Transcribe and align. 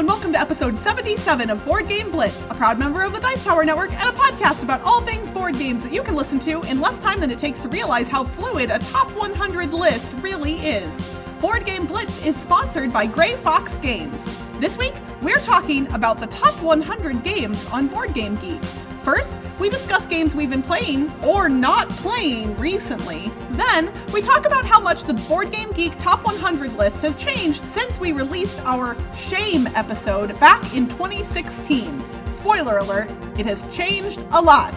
and 0.00 0.08
welcome 0.08 0.32
to 0.32 0.40
episode 0.40 0.78
77 0.78 1.50
of 1.50 1.62
Board 1.62 1.86
Game 1.86 2.10
Blitz, 2.10 2.42
a 2.48 2.54
proud 2.54 2.78
member 2.78 3.02
of 3.02 3.12
the 3.12 3.20
Dice 3.20 3.44
Tower 3.44 3.66
Network 3.66 3.92
and 3.92 4.08
a 4.08 4.18
podcast 4.18 4.62
about 4.62 4.80
all 4.80 5.02
things 5.02 5.28
board 5.28 5.58
games 5.58 5.84
that 5.84 5.92
you 5.92 6.02
can 6.02 6.14
listen 6.14 6.40
to 6.40 6.62
in 6.62 6.80
less 6.80 7.00
time 7.00 7.20
than 7.20 7.30
it 7.30 7.38
takes 7.38 7.60
to 7.60 7.68
realize 7.68 8.08
how 8.08 8.24
fluid 8.24 8.70
a 8.70 8.78
top 8.78 9.10
100 9.10 9.74
list 9.74 10.14
really 10.22 10.54
is. 10.54 10.90
Board 11.38 11.66
Game 11.66 11.84
Blitz 11.84 12.24
is 12.24 12.34
sponsored 12.34 12.94
by 12.94 13.04
Grey 13.04 13.36
Fox 13.36 13.76
Games. 13.76 14.38
This 14.58 14.78
week, 14.78 14.94
we're 15.20 15.40
talking 15.40 15.86
about 15.92 16.18
the 16.18 16.28
top 16.28 16.54
100 16.62 17.22
games 17.22 17.66
on 17.66 17.86
Board 17.86 18.14
Game 18.14 18.36
Geek. 18.36 18.64
First, 19.02 19.34
we 19.58 19.68
discuss 19.68 20.06
games 20.06 20.34
we've 20.34 20.48
been 20.48 20.62
playing 20.62 21.12
or 21.22 21.50
not 21.50 21.90
playing 21.90 22.56
recently. 22.56 23.30
Then, 23.60 23.92
we 24.14 24.22
talk 24.22 24.46
about 24.46 24.64
how 24.64 24.80
much 24.80 25.04
the 25.04 25.12
Board 25.12 25.50
Game 25.52 25.70
Geek 25.72 25.98
Top 25.98 26.24
100 26.24 26.78
list 26.78 27.02
has 27.02 27.14
changed 27.14 27.62
since 27.62 28.00
we 28.00 28.10
released 28.10 28.58
our 28.60 28.96
Shame 29.14 29.66
episode 29.74 30.38
back 30.40 30.74
in 30.74 30.88
2016. 30.88 32.02
Spoiler 32.32 32.78
alert, 32.78 33.10
it 33.38 33.44
has 33.44 33.68
changed 33.68 34.18
a 34.30 34.40
lot. 34.40 34.74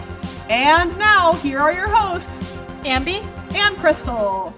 And 0.50 0.96
now, 0.98 1.32
here 1.34 1.60
are 1.60 1.72
your 1.72 1.88
hosts, 1.88 2.52
Ambi? 2.82 3.26
and 3.54 3.74
Crystal. 3.78 4.54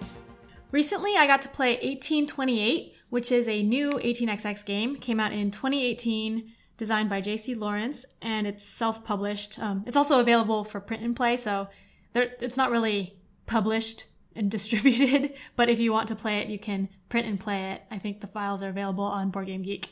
Recently, 0.73 1.15
I 1.17 1.29
got 1.29 1.41
to 1.43 1.48
play 1.48 1.75
1828, 1.75 2.95
which 3.11 3.31
is 3.31 3.47
a 3.47 3.62
new 3.62 3.91
18xx 3.91 4.67
game. 4.67 4.97
Came 4.97 5.20
out 5.20 5.33
in 5.33 5.53
2018, 5.53 6.51
designed 6.77 7.09
by 7.09 7.23
JC 7.23 7.56
Lawrence, 7.56 8.05
and 8.20 8.48
it's 8.48 8.65
self-published. 8.65 9.61
Um, 9.61 9.84
it's 9.87 9.97
also 9.97 10.19
available 10.19 10.65
for 10.65 10.81
print 10.81 11.05
and 11.05 11.15
play, 11.15 11.37
so 11.37 11.69
there, 12.12 12.33
it's 12.41 12.56
not 12.56 12.73
really 12.73 13.20
published 13.47 14.06
distributed. 14.49 15.35
But 15.57 15.69
if 15.69 15.79
you 15.79 15.93
want 15.93 16.09
to 16.09 16.17
play 16.17 16.41
it, 16.41 16.49
you 16.49 16.59
can 16.59 16.89
print 17.09 17.27
and 17.27 17.39
play 17.39 17.73
it. 17.73 17.83
I 17.91 17.98
think 17.98 18.20
the 18.20 18.27
files 18.27 18.62
are 18.62 18.69
available 18.69 19.05
on 19.05 19.31
Board 19.31 19.47
Game 19.47 19.62
Geek. 19.62 19.91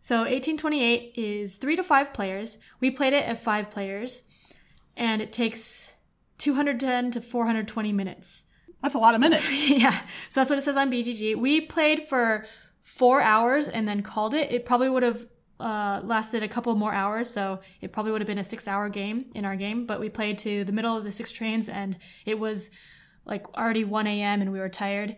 So 0.00 0.18
1828 0.18 1.12
is 1.14 1.56
three 1.56 1.76
to 1.76 1.82
five 1.82 2.12
players. 2.12 2.58
We 2.80 2.90
played 2.90 3.12
it 3.12 3.24
at 3.24 3.40
five 3.40 3.70
players, 3.70 4.22
and 4.96 5.22
it 5.22 5.32
takes 5.32 5.94
210 6.38 7.12
to 7.12 7.20
420 7.20 7.92
minutes. 7.92 8.46
That's 8.82 8.96
a 8.96 8.98
lot 8.98 9.14
of 9.14 9.20
minutes. 9.20 9.70
yeah, 9.70 10.00
so 10.28 10.40
that's 10.40 10.50
what 10.50 10.58
it 10.58 10.62
says 10.62 10.76
on 10.76 10.90
BGG. 10.90 11.36
We 11.36 11.60
played 11.60 12.08
for 12.08 12.46
four 12.80 13.22
hours 13.22 13.68
and 13.68 13.86
then 13.86 14.02
called 14.02 14.34
it. 14.34 14.50
It 14.50 14.66
probably 14.66 14.88
would 14.88 15.04
have 15.04 15.28
uh, 15.60 16.00
lasted 16.02 16.42
a 16.42 16.48
couple 16.48 16.74
more 16.74 16.92
hours, 16.92 17.30
so 17.30 17.60
it 17.80 17.92
probably 17.92 18.10
would 18.10 18.20
have 18.20 18.26
been 18.26 18.38
a 18.38 18.44
six-hour 18.44 18.88
game 18.88 19.26
in 19.34 19.44
our 19.44 19.54
game. 19.54 19.86
But 19.86 20.00
we 20.00 20.08
played 20.08 20.36
to 20.38 20.64
the 20.64 20.72
middle 20.72 20.96
of 20.96 21.04
the 21.04 21.12
six 21.12 21.30
trains, 21.30 21.68
and 21.68 21.96
it 22.26 22.40
was 22.40 22.70
like 23.24 23.46
already 23.56 23.84
1 23.84 24.06
a.m. 24.06 24.40
and 24.40 24.52
we 24.52 24.58
were 24.58 24.68
tired. 24.68 25.16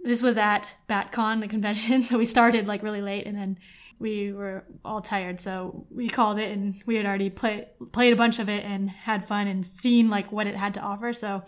This 0.00 0.22
was 0.22 0.36
at 0.36 0.76
BatCon, 0.88 1.40
the 1.40 1.48
convention, 1.48 2.02
so 2.04 2.18
we 2.18 2.26
started 2.26 2.66
like 2.66 2.82
really 2.82 3.02
late, 3.02 3.26
and 3.26 3.36
then 3.36 3.58
we 3.98 4.32
were 4.32 4.64
all 4.84 5.00
tired. 5.00 5.40
So 5.40 5.86
we 5.90 6.08
called 6.08 6.38
it, 6.38 6.50
and 6.50 6.82
we 6.86 6.96
had 6.96 7.06
already 7.06 7.30
play, 7.30 7.68
played 7.92 8.12
a 8.12 8.16
bunch 8.16 8.38
of 8.38 8.48
it 8.48 8.64
and 8.64 8.90
had 8.90 9.24
fun 9.24 9.46
and 9.46 9.64
seen 9.64 10.10
like 10.10 10.32
what 10.32 10.46
it 10.46 10.56
had 10.56 10.74
to 10.74 10.80
offer. 10.80 11.12
So 11.12 11.42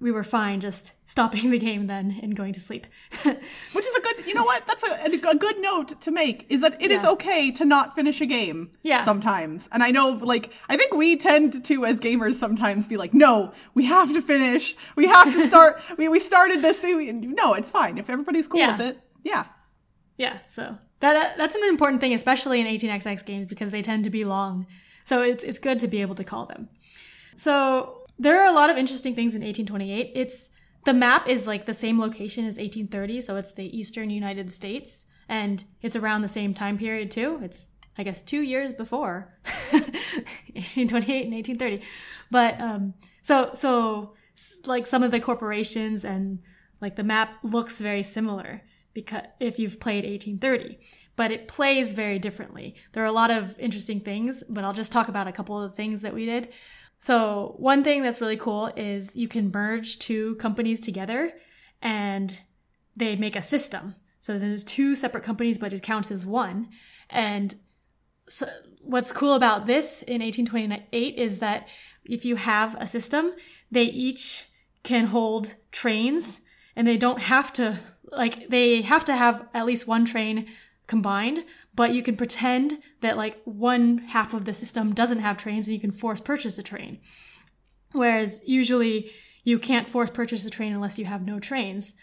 we 0.00 0.12
were 0.12 0.22
fine 0.24 0.60
just 0.60 0.92
stopping 1.06 1.50
the 1.50 1.58
game 1.58 1.86
then 1.86 2.18
and 2.22 2.36
going 2.36 2.52
to 2.52 2.60
sleep. 2.60 2.86
Which 3.22 3.86
is 3.86 3.94
a 3.94 4.00
good, 4.00 4.26
you 4.26 4.34
know 4.34 4.44
what? 4.44 4.66
That's 4.66 4.82
a, 4.82 5.04
a 5.28 5.34
good 5.34 5.58
note 5.60 6.00
to 6.02 6.10
make 6.10 6.46
is 6.48 6.60
that 6.60 6.80
it 6.82 6.90
is 6.90 7.02
Yeah. 7.02 7.10
okay 7.12 7.50
to 7.52 7.64
not 7.64 7.94
finish 7.94 8.20
a 8.20 8.26
game 8.26 8.70
Yeah. 8.82 9.04
sometimes. 9.04 9.68
And 9.72 9.82
I 9.82 9.90
know, 9.90 10.10
like, 10.10 10.52
I 10.68 10.76
think 10.76 10.92
we 10.94 11.16
tend 11.16 11.64
to, 11.64 11.86
as 11.86 11.98
gamers, 11.98 12.34
sometimes 12.34 12.86
be 12.86 12.96
like, 12.96 13.14
no, 13.14 13.52
we 13.74 13.84
have 13.86 14.12
to 14.12 14.20
finish. 14.20 14.76
We 14.96 15.06
have 15.06 15.32
to 15.32 15.46
start. 15.46 15.80
we, 15.98 16.08
we 16.08 16.18
started 16.18 16.60
this. 16.62 16.82
We, 16.82 17.12
no, 17.12 17.54
it's 17.54 17.70
fine. 17.70 17.96
If 17.98 18.10
everybody's 18.10 18.46
cool 18.46 18.60
Yeah. 18.60 18.72
with 18.76 18.86
it. 18.88 19.00
Yeah. 19.24 19.44
yeah, 20.18 20.38
so 20.48 20.76
that 21.00 21.36
that's 21.36 21.54
an 21.56 21.62
important 21.64 22.00
thing, 22.00 22.12
especially 22.12 22.60
in 22.60 22.66
18xx 22.66 23.24
games 23.26 23.46
because 23.48 23.70
they 23.70 23.82
tend 23.82 24.04
to 24.04 24.10
be 24.10 24.24
long. 24.24 24.66
So 25.04 25.22
it's 25.22 25.42
it's 25.44 25.58
good 25.58 25.78
to 25.80 25.88
be 25.88 26.00
able 26.00 26.14
to 26.14 26.24
call 26.24 26.46
them. 26.46 26.68
So 27.36 28.05
there 28.18 28.40
are 28.40 28.46
a 28.46 28.52
lot 28.52 28.70
of 28.70 28.76
interesting 28.76 29.14
things 29.14 29.34
in 29.34 29.42
1828. 29.42 30.12
It's 30.14 30.50
the 30.84 30.94
map 30.94 31.28
is 31.28 31.46
like 31.46 31.66
the 31.66 31.74
same 31.74 32.00
location 32.00 32.44
as 32.44 32.58
1830, 32.58 33.20
so 33.20 33.36
it's 33.36 33.52
the 33.52 33.76
eastern 33.76 34.10
United 34.10 34.52
States, 34.52 35.06
and 35.28 35.64
it's 35.82 35.96
around 35.96 36.22
the 36.22 36.28
same 36.28 36.54
time 36.54 36.78
period 36.78 37.10
too. 37.10 37.40
It's 37.42 37.68
I 37.98 38.02
guess 38.02 38.22
two 38.22 38.42
years 38.42 38.72
before 38.72 39.34
1828 39.70 41.24
and 41.24 41.34
1830. 41.34 41.82
But 42.30 42.60
um, 42.60 42.94
so 43.22 43.50
so 43.52 44.14
like 44.64 44.86
some 44.86 45.02
of 45.02 45.10
the 45.10 45.20
corporations 45.20 46.04
and 46.04 46.40
like 46.80 46.96
the 46.96 47.04
map 47.04 47.36
looks 47.42 47.80
very 47.80 48.02
similar 48.02 48.62
because 48.92 49.22
if 49.40 49.58
you've 49.58 49.80
played 49.80 50.04
1830 50.04 50.78
but 51.16 51.30
it 51.30 51.48
plays 51.48 51.92
very 51.92 52.18
differently 52.18 52.74
there 52.92 53.02
are 53.02 53.06
a 53.06 53.12
lot 53.12 53.30
of 53.30 53.58
interesting 53.58 54.00
things 54.00 54.42
but 54.48 54.64
i'll 54.64 54.72
just 54.72 54.92
talk 54.92 55.08
about 55.08 55.26
a 55.26 55.32
couple 55.32 55.60
of 55.60 55.70
the 55.70 55.76
things 55.76 56.02
that 56.02 56.14
we 56.14 56.26
did 56.26 56.48
so 57.06 57.54
one 57.58 57.84
thing 57.84 58.02
that's 58.02 58.20
really 58.20 58.36
cool 58.36 58.72
is 58.74 59.14
you 59.14 59.28
can 59.28 59.52
merge 59.54 60.00
two 60.00 60.34
companies 60.40 60.80
together 60.80 61.34
and 61.80 62.40
they 62.96 63.14
make 63.14 63.36
a 63.36 63.42
system. 63.42 63.94
So 64.18 64.40
there's 64.40 64.64
two 64.64 64.96
separate 64.96 65.22
companies 65.22 65.56
but 65.56 65.72
it 65.72 65.84
counts 65.84 66.10
as 66.10 66.26
one. 66.26 66.68
And 67.08 67.54
so 68.28 68.48
what's 68.82 69.12
cool 69.12 69.34
about 69.34 69.66
this 69.66 70.02
in 70.02 70.20
1828 70.20 71.14
is 71.14 71.38
that 71.38 71.68
if 72.06 72.24
you 72.24 72.34
have 72.34 72.74
a 72.80 72.88
system, 72.88 73.34
they 73.70 73.84
each 73.84 74.48
can 74.82 75.06
hold 75.06 75.54
trains 75.70 76.40
and 76.74 76.88
they 76.88 76.96
don't 76.96 77.22
have 77.22 77.52
to, 77.52 77.78
like, 78.10 78.48
they 78.48 78.82
have 78.82 79.04
to 79.04 79.14
have 79.14 79.46
at 79.54 79.64
least 79.64 79.86
one 79.86 80.06
train 80.06 80.48
combined, 80.88 81.44
but 81.76 81.92
you 81.94 82.02
can 82.02 82.16
pretend 82.16 82.78
that, 83.02 83.16
like, 83.16 83.40
one 83.44 83.98
half 83.98 84.34
of 84.34 84.46
the 84.46 84.54
system 84.54 84.94
doesn't 84.94 85.20
have 85.20 85.36
trains 85.36 85.68
and 85.68 85.74
you 85.74 85.80
can 85.80 85.92
force 85.92 86.20
purchase 86.20 86.58
a 86.58 86.62
train. 86.62 86.98
Whereas 87.92 88.42
usually 88.46 89.10
you 89.44 89.58
can't 89.58 89.86
force 89.86 90.10
purchase 90.10 90.44
a 90.44 90.50
train 90.50 90.72
unless 90.72 90.98
you 90.98 91.04
have 91.04 91.24
no 91.24 91.38
trains. 91.38 91.94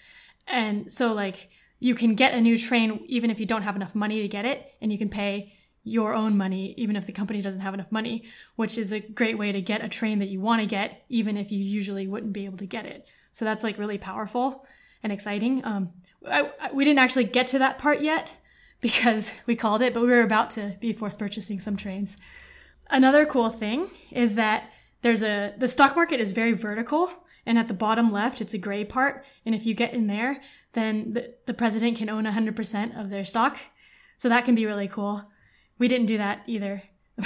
And 0.48 0.92
so, 0.92 1.14
like, 1.14 1.50
you 1.80 1.96
can 1.96 2.16
get 2.16 2.34
a 2.34 2.40
new 2.40 2.58
train 2.58 3.04
even 3.08 3.30
if 3.30 3.40
you 3.40 3.46
don't 3.46 3.64
have 3.64 3.76
enough 3.76 3.94
money 3.94 4.22
to 4.22 4.28
get 4.28 4.46
it, 4.46 4.72
and 4.80 4.92
you 4.92 4.98
can 4.98 5.10
pay 5.10 5.54
your 5.84 6.14
own 6.14 6.38
money 6.38 6.74
even 6.78 6.96
if 6.96 7.06
the 7.06 7.12
company 7.12 7.42
doesn't 7.42 7.60
have 7.60 7.74
enough 7.74 7.92
money, 7.92 8.24
which 8.56 8.78
is 8.78 8.94
a 8.94 9.02
great 9.02 9.38
way 9.38 9.52
to 9.52 9.62
get 9.62 9.84
a 9.84 9.90
train 9.90 10.20
that 10.20 10.30
you 10.30 10.40
want 10.40 10.62
to 10.62 10.66
get, 10.66 11.04
even 11.10 11.36
if 11.36 11.52
you 11.52 11.60
usually 11.60 12.08
wouldn't 12.08 12.32
be 12.32 12.46
able 12.46 12.58
to 12.58 12.66
get 12.66 12.86
it. 12.86 13.10
So 13.34 13.44
that's 13.44 13.64
like 13.64 13.78
really 13.78 13.98
powerful 13.98 14.66
and 15.02 15.12
exciting. 15.12 15.66
Um, 15.66 15.92
I, 16.26 16.52
I, 16.62 16.72
we 16.72 16.86
didn't 16.86 17.00
actually 17.00 17.26
get 17.26 17.48
to 17.48 17.60
that 17.60 17.80
part 17.80 18.00
yet 18.00 18.30
because 18.84 19.32
we 19.48 19.56
called 19.56 19.82
it, 19.82 19.96
but 19.96 20.04
we 20.04 20.10
were 20.10 20.22
about 20.22 20.52
to 20.52 20.78
be 20.80 20.94
forced 20.94 21.18
purchasing 21.18 21.60
some 21.60 21.76
trains. 21.76 22.16
Another 22.92 23.26
cool 23.26 23.50
thing 23.50 23.90
is 24.12 24.36
that 24.36 24.70
there's 25.02 25.24
a 25.24 25.56
the 25.58 25.68
stock 25.68 25.96
market 25.96 26.20
is 26.20 26.34
very 26.34 26.52
vertical 26.52 27.12
and 27.46 27.58
at 27.58 27.68
the 27.68 27.74
bottom 27.74 28.12
left 28.12 28.40
it's 28.40 28.54
a 28.54 28.58
gray 28.58 28.86
part 28.86 29.26
and 29.46 29.56
if 29.56 29.66
you 29.66 29.74
get 29.74 29.94
in 29.94 30.08
there 30.08 30.42
then 30.74 31.14
the, 31.14 31.34
the 31.46 31.54
president 31.54 31.98
can 31.98 32.10
own 32.10 32.24
100% 32.26 33.00
of 33.00 33.10
their 33.10 33.26
stock 33.26 33.58
so 34.18 34.30
that 34.30 34.46
can 34.46 34.56
be 34.56 34.66
really 34.66 34.88
cool 34.88 35.30
we 35.78 35.88
didn't 35.88 36.06
do 36.06 36.18
that 36.18 36.42
either 36.46 36.84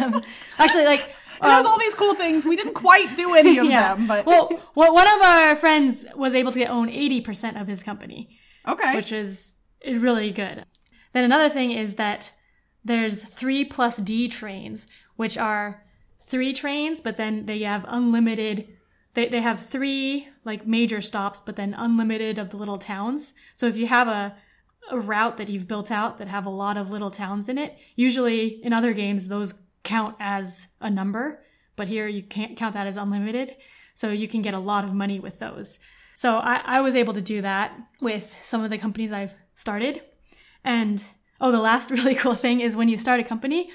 um, 0.00 0.22
actually 0.58 0.84
like 0.84 1.14
It 1.36 1.42
has 1.42 1.66
um, 1.66 1.70
all 1.70 1.78
these 1.78 1.94
cool 1.94 2.14
things. 2.14 2.46
We 2.46 2.56
didn't 2.56 2.72
quite 2.72 3.14
do 3.14 3.34
any 3.34 3.58
of 3.58 3.68
them, 3.68 4.06
but 4.06 4.24
well, 4.24 4.48
well 4.74 4.94
one 4.94 5.06
of 5.06 5.20
our 5.20 5.54
friends 5.54 6.06
was 6.16 6.34
able 6.34 6.50
to 6.52 6.64
own 6.64 6.88
80% 6.88 7.60
of 7.60 7.66
his 7.66 7.82
company 7.82 8.38
okay. 8.66 8.96
which 8.96 9.12
is 9.12 9.54
is 9.80 9.98
really 9.98 10.30
good. 10.30 10.64
Then 11.16 11.24
another 11.24 11.48
thing 11.48 11.72
is 11.72 11.94
that 11.94 12.34
there's 12.84 13.22
three 13.22 13.64
plus 13.64 13.96
D 13.96 14.28
trains, 14.28 14.86
which 15.16 15.38
are 15.38 15.82
three 16.20 16.52
trains, 16.52 17.00
but 17.00 17.16
then 17.16 17.46
they 17.46 17.60
have 17.60 17.86
unlimited. 17.88 18.68
They 19.14 19.26
they 19.26 19.40
have 19.40 19.58
three 19.58 20.28
like 20.44 20.66
major 20.66 21.00
stops, 21.00 21.40
but 21.40 21.56
then 21.56 21.72
unlimited 21.72 22.36
of 22.38 22.50
the 22.50 22.58
little 22.58 22.78
towns. 22.78 23.32
So 23.54 23.66
if 23.66 23.78
you 23.78 23.86
have 23.86 24.08
a 24.08 24.36
a 24.90 25.00
route 25.00 25.38
that 25.38 25.48
you've 25.48 25.66
built 25.66 25.90
out 25.90 26.18
that 26.18 26.28
have 26.28 26.44
a 26.44 26.50
lot 26.50 26.76
of 26.76 26.90
little 26.90 27.10
towns 27.10 27.48
in 27.48 27.56
it, 27.56 27.78
usually 27.94 28.62
in 28.62 28.74
other 28.74 28.92
games 28.92 29.28
those 29.28 29.54
count 29.84 30.16
as 30.20 30.68
a 30.82 30.90
number, 30.90 31.42
but 31.76 31.88
here 31.88 32.08
you 32.08 32.22
can't 32.22 32.58
count 32.58 32.74
that 32.74 32.86
as 32.86 32.98
unlimited. 32.98 33.56
So 33.94 34.10
you 34.10 34.28
can 34.28 34.42
get 34.42 34.52
a 34.52 34.58
lot 34.58 34.84
of 34.84 34.92
money 34.92 35.18
with 35.18 35.38
those. 35.38 35.78
So 36.14 36.36
I, 36.40 36.60
I 36.66 36.80
was 36.82 36.94
able 36.94 37.14
to 37.14 37.22
do 37.22 37.40
that 37.40 37.72
with 38.02 38.38
some 38.42 38.62
of 38.62 38.68
the 38.68 38.76
companies 38.76 39.12
I've 39.12 39.32
started. 39.54 40.02
And 40.66 41.02
oh, 41.40 41.50
the 41.50 41.60
last 41.60 41.90
really 41.98 42.14
cool 42.14 42.34
thing 42.34 42.60
is 42.60 42.76
when 42.76 42.88
you 42.88 42.98
start 42.98 43.20
a 43.20 43.24
company, 43.24 43.70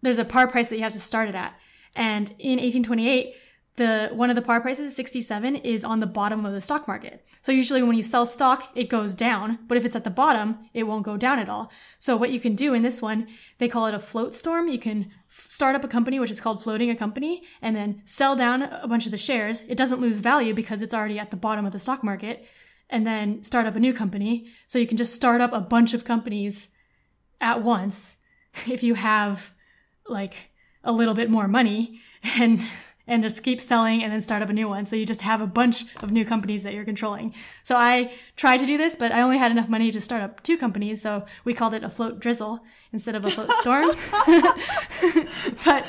there's 0.00 0.18
a 0.18 0.24
par 0.24 0.48
price 0.48 0.70
that 0.70 0.76
you 0.76 0.82
have 0.82 0.92
to 0.92 1.00
start 1.00 1.28
it 1.28 1.34
at. 1.34 1.54
And 1.94 2.30
in 2.38 2.58
1828, 2.58 3.34
the 3.76 4.10
one 4.12 4.28
of 4.28 4.36
the 4.36 4.42
par 4.42 4.60
prices, 4.60 4.94
67, 4.94 5.56
is 5.56 5.82
on 5.82 6.00
the 6.00 6.06
bottom 6.06 6.44
of 6.44 6.52
the 6.52 6.60
stock 6.60 6.86
market. 6.86 7.24
So 7.40 7.52
usually 7.52 7.82
when 7.82 7.96
you 7.96 8.02
sell 8.02 8.26
stock, 8.26 8.70
it 8.74 8.90
goes 8.90 9.14
down, 9.14 9.60
but 9.66 9.78
if 9.78 9.84
it's 9.84 9.96
at 9.96 10.04
the 10.04 10.10
bottom, 10.10 10.58
it 10.74 10.82
won't 10.82 11.04
go 11.04 11.16
down 11.16 11.38
at 11.38 11.48
all. 11.48 11.72
So 11.98 12.14
what 12.14 12.30
you 12.30 12.38
can 12.38 12.54
do 12.54 12.74
in 12.74 12.82
this 12.82 13.00
one, 13.00 13.26
they 13.58 13.68
call 13.68 13.86
it 13.86 13.94
a 13.94 13.98
float 13.98 14.34
storm. 14.34 14.68
You 14.68 14.78
can 14.78 15.10
start 15.28 15.74
up 15.74 15.84
a 15.84 15.88
company, 15.88 16.20
which 16.20 16.30
is 16.30 16.40
called 16.40 16.62
floating 16.62 16.90
a 16.90 16.94
company, 16.94 17.42
and 17.62 17.74
then 17.74 18.02
sell 18.04 18.36
down 18.36 18.62
a 18.62 18.86
bunch 18.86 19.06
of 19.06 19.10
the 19.10 19.18
shares. 19.18 19.64
It 19.68 19.78
doesn't 19.78 20.00
lose 20.00 20.20
value 20.20 20.52
because 20.52 20.82
it's 20.82 20.94
already 20.94 21.18
at 21.18 21.30
the 21.30 21.36
bottom 21.38 21.64
of 21.64 21.72
the 21.72 21.78
stock 21.78 22.04
market, 22.04 22.44
and 22.92 23.06
then 23.06 23.42
start 23.42 23.66
up 23.66 23.74
a 23.74 23.80
new 23.80 23.94
company. 23.94 24.46
So 24.68 24.78
you 24.78 24.86
can 24.86 24.98
just 24.98 25.14
start 25.14 25.40
up 25.40 25.52
a 25.52 25.60
bunch 25.60 25.94
of 25.94 26.04
companies 26.04 26.68
at 27.40 27.62
once 27.62 28.18
if 28.70 28.84
you 28.84 28.94
have 28.94 29.52
like 30.06 30.50
a 30.84 30.92
little 30.92 31.14
bit 31.14 31.30
more 31.30 31.48
money 31.48 32.00
and 32.38 32.60
and 33.04 33.20
just 33.20 33.42
keep 33.42 33.60
selling 33.60 34.02
and 34.02 34.12
then 34.12 34.20
start 34.20 34.42
up 34.42 34.48
a 34.48 34.52
new 34.52 34.68
one. 34.68 34.86
So 34.86 34.94
you 34.94 35.04
just 35.04 35.22
have 35.22 35.40
a 35.40 35.46
bunch 35.46 35.86
of 36.04 36.12
new 36.12 36.24
companies 36.24 36.62
that 36.62 36.72
you're 36.72 36.84
controlling. 36.84 37.34
So 37.64 37.74
I 37.74 38.12
tried 38.36 38.58
to 38.58 38.66
do 38.66 38.78
this, 38.78 38.94
but 38.94 39.10
I 39.10 39.22
only 39.22 39.38
had 39.38 39.50
enough 39.50 39.68
money 39.68 39.90
to 39.90 40.00
start 40.00 40.22
up 40.22 40.40
two 40.44 40.56
companies. 40.56 41.02
So 41.02 41.26
we 41.44 41.52
called 41.52 41.74
it 41.74 41.82
a 41.82 41.88
float 41.88 42.20
drizzle 42.20 42.60
instead 42.92 43.16
of 43.16 43.24
a 43.24 43.30
float 43.30 43.50
storm. 43.54 43.88
but, 45.64 45.84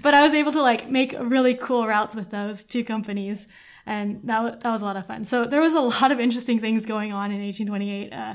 but 0.00 0.14
I 0.14 0.20
was 0.20 0.34
able 0.34 0.52
to 0.52 0.62
like 0.62 0.88
make 0.88 1.16
really 1.18 1.54
cool 1.54 1.84
routes 1.84 2.14
with 2.14 2.30
those 2.30 2.62
two 2.62 2.84
companies. 2.84 3.48
And 3.90 4.20
that, 4.22 4.60
that 4.60 4.70
was 4.70 4.82
a 4.82 4.84
lot 4.84 4.96
of 4.96 5.06
fun. 5.06 5.24
So 5.24 5.44
there 5.44 5.60
was 5.60 5.74
a 5.74 5.80
lot 5.80 6.12
of 6.12 6.20
interesting 6.20 6.60
things 6.60 6.86
going 6.86 7.12
on 7.12 7.32
in 7.32 7.42
1828. 7.42 8.12
Uh, 8.12 8.34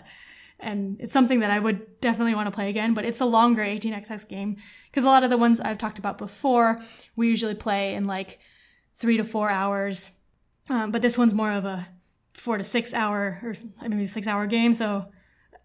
and 0.60 0.98
it's 1.00 1.14
something 1.14 1.40
that 1.40 1.50
I 1.50 1.60
would 1.60 2.02
definitely 2.02 2.36
want 2.36 2.48
to 2.48 2.52
play 2.52 2.68
again, 2.68 2.94
but 2.94 3.06
it's 3.06 3.22
a 3.22 3.26
longer 3.26 3.62
18xx 3.62 4.28
game 4.28 4.58
because 4.92 5.06
a 5.06 5.08
lot 5.08 5.24
of 5.24 5.30
the 5.30 5.38
ones 5.38 5.62
I've 5.62 5.78
talked 5.78 5.98
about 5.98 6.18
before, 6.18 6.82
we 7.16 7.30
usually 7.30 7.56
play 7.56 7.96
in 7.96 8.06
like 8.06 8.40
three 8.96 9.16
to 9.16 9.24
four 9.24 9.50
hours. 9.50 10.12
Um, 10.70 10.92
but 10.92 11.02
this 11.02 11.18
one's 11.18 11.34
more 11.34 11.54
of 11.54 11.64
a 11.64 11.88
four 12.34 12.58
to 12.58 12.64
six 12.64 12.94
hour 12.94 13.40
or 13.42 13.56
maybe 13.88 14.08
six 14.08 14.28
hour 14.28 14.48
game. 14.48 14.74
So 14.74 15.06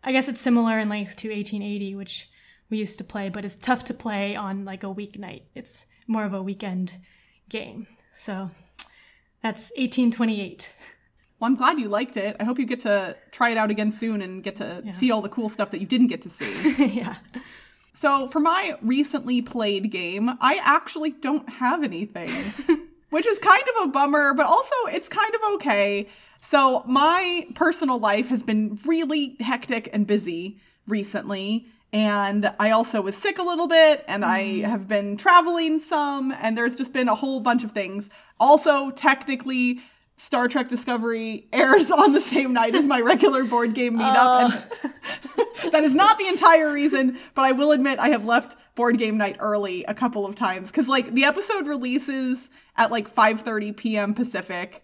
I 0.05 0.13
guess 0.13 0.29
it's 0.29 0.41
similar 0.41 0.79
in 0.79 0.89
length 0.89 1.17
to 1.17 1.31
1880, 1.31 1.97
which 1.97 2.31
we 2.69 2.79
used 2.79 2.97
to 2.99 3.05
play, 3.05 3.29
but 3.29 3.45
it's 3.45 3.57
tough 3.57 3.83
to 3.85 3.95
play 3.95 4.37
on 4.37 4.65
like 4.65 4.85
a 4.85 4.95
weeknight. 4.95 5.43
It's 5.57 5.87
more 6.07 6.25
of 6.25 6.33
a 6.33 6.43
weekend 6.43 6.93
game. 7.49 7.89
So 8.17 8.51
that's 9.43 9.71
1828. 9.77 10.75
Well, 11.39 11.49
I'm 11.49 11.57
glad 11.57 11.79
you 11.79 11.89
liked 11.89 12.17
it. 12.17 12.37
I 12.39 12.45
hope 12.45 12.59
you 12.59 12.67
get 12.67 12.81
to 12.81 13.17
try 13.31 13.51
it 13.51 13.57
out 13.57 13.71
again 13.71 13.93
soon 13.93 14.21
and 14.21 14.43
get 14.43 14.57
to 14.57 14.83
yeah. 14.85 14.93
see 14.93 15.11
all 15.11 15.23
the 15.23 15.31
cool 15.31 15.49
stuff 15.49 15.71
that 15.71 15.81
you 15.81 15.87
didn't 15.87 16.09
get 16.09 16.23
to 16.23 16.31
see. 16.31 16.85
yeah. 16.99 17.17
So, 17.95 18.29
for 18.29 18.41
my 18.41 18.77
recently 18.83 19.43
played 19.43 19.91
game, 19.91 20.31
I 20.41 20.61
actually 20.63 21.11
don't 21.11 21.49
have 21.49 21.83
anything, 21.83 22.31
which 23.11 23.27
is 23.27 23.39
kind 23.39 23.63
of 23.77 23.85
a 23.85 23.89
bummer, 23.89 24.35
but 24.35 24.47
also 24.47 24.75
it's 24.91 25.09
kind 25.09 25.35
of 25.35 25.55
okay. 25.55 26.09
So, 26.43 26.83
my 26.87 27.47
personal 27.55 27.99
life 27.99 28.29
has 28.29 28.43
been 28.43 28.79
really 28.85 29.37
hectic 29.41 29.89
and 29.93 30.07
busy 30.07 30.61
recently. 30.87 31.67
And 31.93 32.55
I 32.61 32.71
also 32.71 33.01
was 33.01 33.17
sick 33.17 33.39
a 33.39 33.43
little 33.43 33.67
bit, 33.67 34.05
and 34.07 34.25
I 34.25 34.43
mm. 34.43 34.65
have 34.65 34.87
been 34.87 35.17
traveling 35.17 35.81
some, 35.81 36.31
and 36.31 36.57
there's 36.57 36.77
just 36.77 36.93
been 36.93 37.09
a 37.09 37.17
whole 37.17 37.41
bunch 37.41 37.65
of 37.65 37.73
things. 37.73 38.11
Also, 38.41 38.91
technically, 38.91 39.81
Star 40.17 40.49
Trek 40.49 40.69
Discovery 40.69 41.47
airs 41.53 41.91
on 41.91 42.13
the 42.13 42.21
same 42.21 42.53
night 42.53 42.75
as 42.75 42.87
my 42.87 43.01
regular 43.01 43.45
board 43.45 43.75
game 43.75 43.99
meetup. 43.99 44.51
Uh. 44.53 44.89
And 45.63 45.73
that 45.73 45.85
is 45.85 45.95
not 45.95 46.19
the 46.19 46.27
entire 46.27 46.73
reason, 46.73 47.19
but 47.35 47.43
I 47.43 47.53
will 47.53 47.73
admit 47.73 47.99
I 47.99 48.09
have 48.09 48.25
left 48.25 48.57
board 48.75 48.99
game 48.99 49.17
night 49.17 49.37
early 49.41 49.85
a 49.85 49.95
couple 49.95 50.27
of 50.27 50.35
times 50.35 50.71
cuz 50.73 50.89
like 50.89 51.13
the 51.15 51.25
episode 51.25 51.67
releases 51.67 52.51
at 52.77 52.91
like 52.91 53.15
5:30 53.15 53.77
p.m. 53.77 54.15
Pacific 54.15 54.83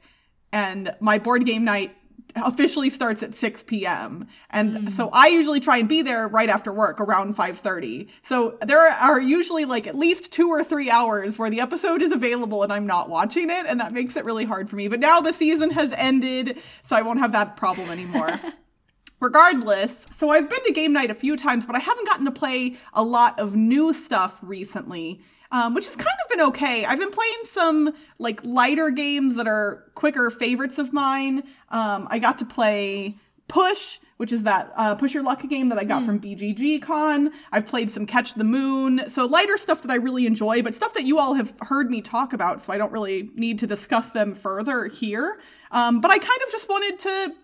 and 0.52 0.94
my 1.00 1.18
board 1.18 1.44
game 1.44 1.64
night 1.64 1.96
officially 2.36 2.90
starts 2.90 3.22
at 3.22 3.34
6 3.34 3.64
p.m. 3.64 4.26
And 4.50 4.88
mm. 4.88 4.92
so 4.92 5.08
I 5.12 5.28
usually 5.28 5.60
try 5.60 5.78
and 5.78 5.88
be 5.88 6.02
there 6.02 6.28
right 6.28 6.48
after 6.48 6.72
work 6.72 7.00
around 7.00 7.36
5:30. 7.36 8.08
So 8.22 8.58
there 8.60 8.80
are 8.80 9.20
usually 9.20 9.64
like 9.64 9.86
at 9.86 9.96
least 9.96 10.32
2 10.32 10.48
or 10.48 10.64
3 10.64 10.90
hours 10.90 11.38
where 11.38 11.50
the 11.50 11.60
episode 11.60 12.02
is 12.02 12.12
available 12.12 12.62
and 12.62 12.72
I'm 12.72 12.86
not 12.86 13.08
watching 13.08 13.50
it 13.50 13.66
and 13.66 13.80
that 13.80 13.92
makes 13.92 14.16
it 14.16 14.24
really 14.24 14.44
hard 14.44 14.68
for 14.68 14.76
me. 14.76 14.88
But 14.88 15.00
now 15.00 15.20
the 15.20 15.32
season 15.32 15.70
has 15.70 15.92
ended, 15.92 16.60
so 16.82 16.96
I 16.96 17.02
won't 17.02 17.18
have 17.18 17.32
that 17.32 17.56
problem 17.56 17.90
anymore. 17.90 18.40
Regardless, 19.20 20.04
so 20.14 20.28
I've 20.28 20.50
been 20.50 20.62
to 20.64 20.72
game 20.72 20.92
night 20.92 21.10
a 21.10 21.14
few 21.14 21.38
times, 21.38 21.64
but 21.64 21.74
I 21.74 21.78
haven't 21.78 22.06
gotten 22.06 22.26
to 22.26 22.30
play 22.30 22.76
a 22.92 23.02
lot 23.02 23.38
of 23.38 23.56
new 23.56 23.94
stuff 23.94 24.38
recently 24.42 25.22
um, 25.50 25.74
which 25.74 25.86
has 25.86 25.96
kind 25.96 26.16
of 26.24 26.30
been 26.30 26.40
okay. 26.48 26.84
I've 26.84 26.98
been 26.98 27.10
playing 27.10 27.40
some 27.44 27.94
like 28.18 28.40
lighter 28.44 28.90
games 28.90 29.36
that 29.36 29.46
are 29.46 29.84
quicker 29.94 30.30
favorites 30.30 30.78
of 30.78 30.92
mine. 30.92 31.42
Um, 31.70 32.08
I 32.10 32.18
got 32.18 32.38
to 32.38 32.44
play 32.44 33.16
Push, 33.48 34.00
which 34.16 34.32
is 34.32 34.42
that 34.42 34.72
uh, 34.76 34.96
Push 34.96 35.14
Your 35.14 35.22
Luck 35.22 35.46
game 35.48 35.68
that 35.68 35.78
I 35.78 35.84
got 35.84 36.02
mm. 36.02 36.06
from 36.06 36.20
BGG 36.20 36.82
Con. 36.82 37.30
I've 37.52 37.66
played 37.66 37.92
some 37.92 38.04
Catch 38.04 38.34
the 38.34 38.44
Moon, 38.44 39.08
so 39.08 39.24
lighter 39.26 39.56
stuff 39.56 39.82
that 39.82 39.90
I 39.90 39.96
really 39.96 40.26
enjoy, 40.26 40.62
but 40.62 40.74
stuff 40.74 40.94
that 40.94 41.04
you 41.04 41.18
all 41.18 41.34
have 41.34 41.54
heard 41.60 41.88
me 41.88 42.02
talk 42.02 42.32
about, 42.32 42.64
so 42.64 42.72
I 42.72 42.78
don't 42.78 42.90
really 42.90 43.30
need 43.36 43.60
to 43.60 43.66
discuss 43.66 44.10
them 44.10 44.34
further 44.34 44.86
here. 44.86 45.38
Um, 45.70 46.00
but 46.00 46.10
I 46.10 46.18
kind 46.18 46.40
of 46.44 46.50
just 46.50 46.68
wanted 46.68 46.98
to 47.00 47.34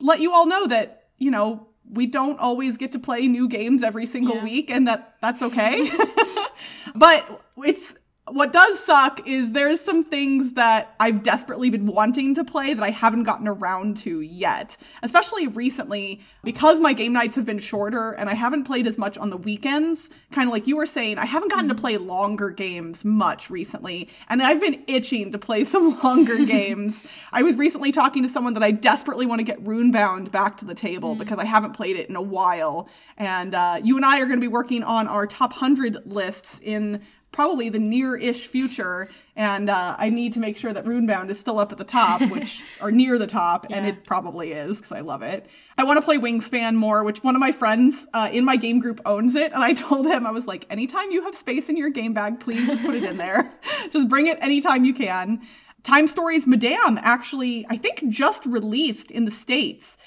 let 0.00 0.20
you 0.20 0.34
all 0.34 0.46
know 0.46 0.66
that 0.66 1.04
you 1.18 1.30
know 1.30 1.68
we 1.90 2.06
don't 2.06 2.38
always 2.38 2.76
get 2.76 2.92
to 2.92 2.98
play 2.98 3.28
new 3.28 3.48
games 3.48 3.82
every 3.82 4.06
single 4.06 4.36
yeah. 4.36 4.44
week, 4.44 4.70
and 4.70 4.88
that 4.88 5.16
that's 5.20 5.42
okay. 5.42 5.90
but 6.94 7.42
it's 7.58 7.94
what 8.28 8.54
does 8.54 8.80
suck 8.80 9.26
is 9.26 9.52
there's 9.52 9.80
some 9.80 10.02
things 10.02 10.52
that 10.52 10.94
I've 10.98 11.22
desperately 11.22 11.68
been 11.68 11.84
wanting 11.84 12.34
to 12.36 12.44
play 12.44 12.72
that 12.72 12.82
I 12.82 12.88
haven't 12.88 13.24
gotten 13.24 13.46
around 13.46 13.98
to 13.98 14.22
yet. 14.22 14.78
Especially 15.02 15.46
recently, 15.46 16.22
because 16.42 16.80
my 16.80 16.94
game 16.94 17.12
nights 17.12 17.36
have 17.36 17.44
been 17.44 17.58
shorter 17.58 18.12
and 18.12 18.30
I 18.30 18.34
haven't 18.34 18.64
played 18.64 18.86
as 18.86 18.96
much 18.96 19.18
on 19.18 19.28
the 19.28 19.36
weekends, 19.36 20.08
kind 20.32 20.48
of 20.48 20.54
like 20.54 20.66
you 20.66 20.76
were 20.76 20.86
saying, 20.86 21.18
I 21.18 21.26
haven't 21.26 21.50
gotten 21.50 21.68
to 21.68 21.74
play 21.74 21.98
longer 21.98 22.48
games 22.48 23.04
much 23.04 23.50
recently. 23.50 24.08
And 24.30 24.42
I've 24.42 24.60
been 24.60 24.82
itching 24.86 25.32
to 25.32 25.38
play 25.38 25.64
some 25.64 26.00
longer 26.02 26.38
games. 26.46 27.04
I 27.30 27.42
was 27.42 27.56
recently 27.56 27.92
talking 27.92 28.22
to 28.22 28.28
someone 28.30 28.54
that 28.54 28.62
I 28.62 28.70
desperately 28.70 29.26
want 29.26 29.40
to 29.40 29.44
get 29.44 29.62
Runebound 29.64 30.30
back 30.30 30.56
to 30.58 30.64
the 30.64 30.74
table 30.74 31.14
mm. 31.14 31.18
because 31.18 31.38
I 31.38 31.44
haven't 31.44 31.74
played 31.74 31.96
it 31.96 32.08
in 32.08 32.16
a 32.16 32.22
while. 32.22 32.88
And 33.18 33.54
uh, 33.54 33.80
you 33.84 33.96
and 33.96 34.04
I 34.04 34.20
are 34.20 34.26
going 34.26 34.38
to 34.38 34.44
be 34.44 34.48
working 34.48 34.82
on 34.82 35.08
our 35.08 35.26
top 35.26 35.50
100 35.50 36.10
lists 36.10 36.58
in 36.62 37.02
probably 37.34 37.68
the 37.68 37.78
near-ish 37.78 38.46
future, 38.46 39.10
and 39.36 39.68
uh, 39.68 39.96
I 39.98 40.08
need 40.08 40.32
to 40.34 40.38
make 40.38 40.56
sure 40.56 40.72
that 40.72 40.84
Runebound 40.84 41.28
is 41.28 41.38
still 41.38 41.58
up 41.58 41.72
at 41.72 41.78
the 41.78 41.84
top, 41.84 42.22
which 42.30 42.62
or 42.80 42.90
near 42.90 43.18
the 43.18 43.26
top, 43.26 43.66
yeah. 43.68 43.76
and 43.76 43.86
it 43.86 44.04
probably 44.04 44.52
is 44.52 44.78
because 44.78 44.92
I 44.96 45.00
love 45.00 45.22
it. 45.22 45.46
I 45.76 45.84
want 45.84 45.98
to 45.98 46.02
play 46.02 46.16
Wingspan 46.16 46.76
more, 46.76 47.02
which 47.02 47.22
one 47.22 47.34
of 47.34 47.40
my 47.40 47.52
friends 47.52 48.06
uh, 48.14 48.30
in 48.32 48.44
my 48.44 48.56
game 48.56 48.78
group 48.78 49.00
owns 49.04 49.34
it, 49.34 49.52
and 49.52 49.62
I 49.62 49.72
told 49.84 50.06
him 50.06 50.26
I 50.26 50.30
was 50.30 50.46
like, 50.46 50.64
anytime 50.70 51.10
you 51.10 51.22
have 51.24 51.34
space 51.34 51.68
in 51.68 51.76
your 51.76 51.90
game 51.90 52.14
bag, 52.14 52.40
please 52.40 52.66
just 52.66 52.82
put 52.82 52.94
it 52.94 53.02
in 53.02 53.16
there. 53.16 53.52
just 53.90 54.08
bring 54.08 54.28
it 54.28 54.38
anytime 54.40 54.84
you 54.84 54.94
can. 54.94 55.42
Time 55.82 56.06
Stories 56.06 56.46
Madame 56.46 56.98
actually, 57.02 57.66
I 57.68 57.76
think, 57.76 58.08
just 58.08 58.46
released 58.46 59.10
in 59.10 59.26
the 59.26 59.30
states. 59.30 59.98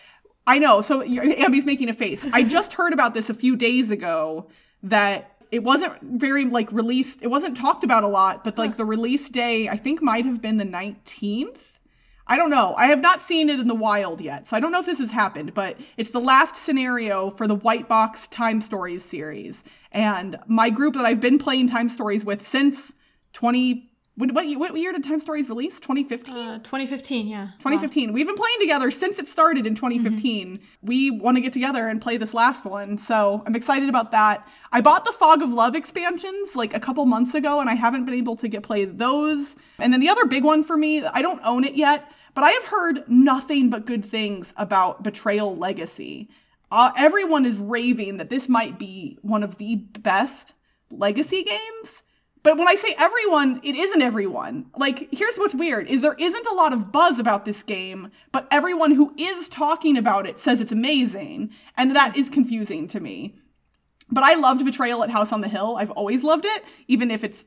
I 0.48 0.60
know. 0.60 0.82
So 0.82 1.04
Ambi's 1.04 1.66
making 1.66 1.90
a 1.90 1.94
face. 1.94 2.26
I 2.32 2.44
just 2.44 2.74
heard 2.74 2.94
about 2.94 3.14
this 3.14 3.30
a 3.30 3.34
few 3.34 3.58
days 3.58 3.92
ago 3.92 4.50
that 4.82 5.37
it 5.52 5.64
wasn't 5.64 5.94
very 6.02 6.46
like 6.46 6.72
released 6.72 7.22
it 7.22 7.28
wasn't 7.28 7.56
talked 7.56 7.84
about 7.84 8.04
a 8.04 8.08
lot 8.08 8.44
but 8.44 8.58
like 8.58 8.78
the 8.78 8.86
release 8.86 9.30
day 9.30 9.70
i 9.70 9.76
think 9.76 10.02
might 10.02 10.26
have 10.26 10.42
been 10.42 10.58
the 10.58 10.66
19th 10.66 11.80
i 12.28 12.36
don't 12.36 12.50
know. 12.50 12.76
I 12.76 12.88
have 12.88 13.00
not 13.00 13.22
seen 13.22 13.50
it 13.50 13.60
in 13.60 13.68
the 13.68 13.76
wild 13.76 14.22
yet 14.22 14.48
so 14.48 14.58
i 14.58 14.60
don't 14.60 14.72
know 14.72 14.80
if 14.80 14.86
this 14.86 15.00
has 15.00 15.12
happened 15.12 15.54
but 15.54 15.78
it's 15.96 16.12
the 16.12 16.20
last 16.20 16.56
scenario 16.56 17.30
for 17.32 17.48
the 17.48 17.56
white 17.56 17.88
box 17.88 18.28
time 18.28 18.62
stories 18.62 19.04
series. 19.04 19.64
And 19.92 20.38
my 20.48 20.70
group 20.70 20.94
that 20.96 21.06
i've 21.06 21.22
been 21.22 21.40
playing 21.40 21.70
time 21.70 21.90
stories 21.90 22.26
with 22.26 22.48
since 22.48 22.94
20 23.34 23.90
what, 24.18 24.34
what, 24.34 24.58
what 24.58 24.76
year 24.76 24.92
did 24.92 25.04
Time 25.04 25.20
Stories 25.20 25.48
release? 25.48 25.76
2015? 25.76 26.36
Uh, 26.36 26.58
2015, 26.58 27.28
yeah. 27.28 27.50
2015. 27.60 28.10
Wow. 28.10 28.14
We've 28.16 28.26
been 28.26 28.36
playing 28.36 28.60
together 28.60 28.90
since 28.90 29.20
it 29.20 29.30
started 29.30 29.68
in 29.68 29.76
2015. 29.76 30.56
Mm-hmm. 30.56 30.64
We 30.82 31.12
want 31.12 31.38
to 31.38 31.42
get 31.42 31.54
together 31.54 31.88
and 31.88 32.02
play 32.02 32.18
this 32.18 32.34
last 32.34 32.66
one, 32.66 32.98
so 32.98 33.44
I'm 33.46 33.56
excited 33.56 33.90
about 33.90 34.10
that. 34.12 34.48
I 34.72 34.82
bought 34.82 35.06
the 35.06 35.12
Fog 35.12 35.44
of 35.44 35.52
Love 35.52 35.76
expansions 35.76 36.56
like 36.56 36.74
a 36.74 36.80
couple 36.80 37.06
months 37.06 37.36
ago, 37.36 37.60
and 37.60 37.70
I 37.70 37.76
haven't 37.76 38.06
been 38.06 38.16
able 38.16 38.36
to 38.38 38.48
get 38.48 38.64
play 38.64 38.86
those. 38.86 39.56
And 39.78 39.94
then 39.94 40.00
the 40.00 40.10
other 40.10 40.26
big 40.26 40.44
one 40.44 40.64
for 40.64 40.78
me, 40.78 41.06
I 41.06 41.22
don't 41.22 41.42
own 41.44 41.64
it 41.64 41.76
yet, 41.76 42.12
but 42.34 42.44
I 42.44 42.50
have 42.50 42.66
heard 42.66 43.04
nothing 43.08 43.70
but 43.70 43.86
good 43.86 44.04
things 44.04 44.52
about 44.58 45.04
Betrayal 45.04 45.56
Legacy. 45.56 46.28
Uh, 46.72 46.92
everyone 46.98 47.46
is 47.46 47.58
raving 47.60 48.18
that 48.18 48.32
this 48.32 48.50
might 48.50 48.80
be 48.80 49.20
one 49.22 49.44
of 49.44 49.60
the 49.60 49.76
best 49.76 50.54
legacy 50.90 51.44
games 51.44 52.02
but 52.44 52.58
when 52.58 52.68
I 52.68 52.76
say 52.76 52.96
everyone, 52.98 53.60
it 53.64 53.76
isn't 53.76 54.02
everyone. 54.02 54.68
Like, 54.76 55.10
here's 55.12 55.38
what's 55.38 55.56
weird 55.56 55.88
is 55.88 56.02
there 56.02 56.14
isn't 56.14 56.48
a 56.48 56.54
lot 56.54 56.74
of 56.74 56.92
buzz 56.92 57.20
about 57.20 57.46
this 57.46 57.64
game, 57.64 58.12
but 58.32 58.48
everyone 58.52 58.92
who 58.92 59.14
is 59.18 59.50
talking 59.50 59.98
about 59.98 60.28
it 60.28 60.40
says 60.40 60.62
it's 60.62 60.72
amazing, 60.72 61.52
and 61.76 61.96
that 61.96 62.16
is 62.16 62.30
confusing 62.30 62.88
to 62.90 63.00
me. 63.00 63.36
But 64.10 64.24
I 64.24 64.36
loved 64.36 64.64
Betrayal 64.64 65.04
at 65.04 65.10
House 65.10 65.32
on 65.32 65.42
the 65.42 65.50
Hill. 65.50 65.76
I've 65.78 65.92
always 65.92 66.24
loved 66.24 66.46
it, 66.46 66.64
even 66.88 67.12
if 67.12 67.24
it's 67.24 67.46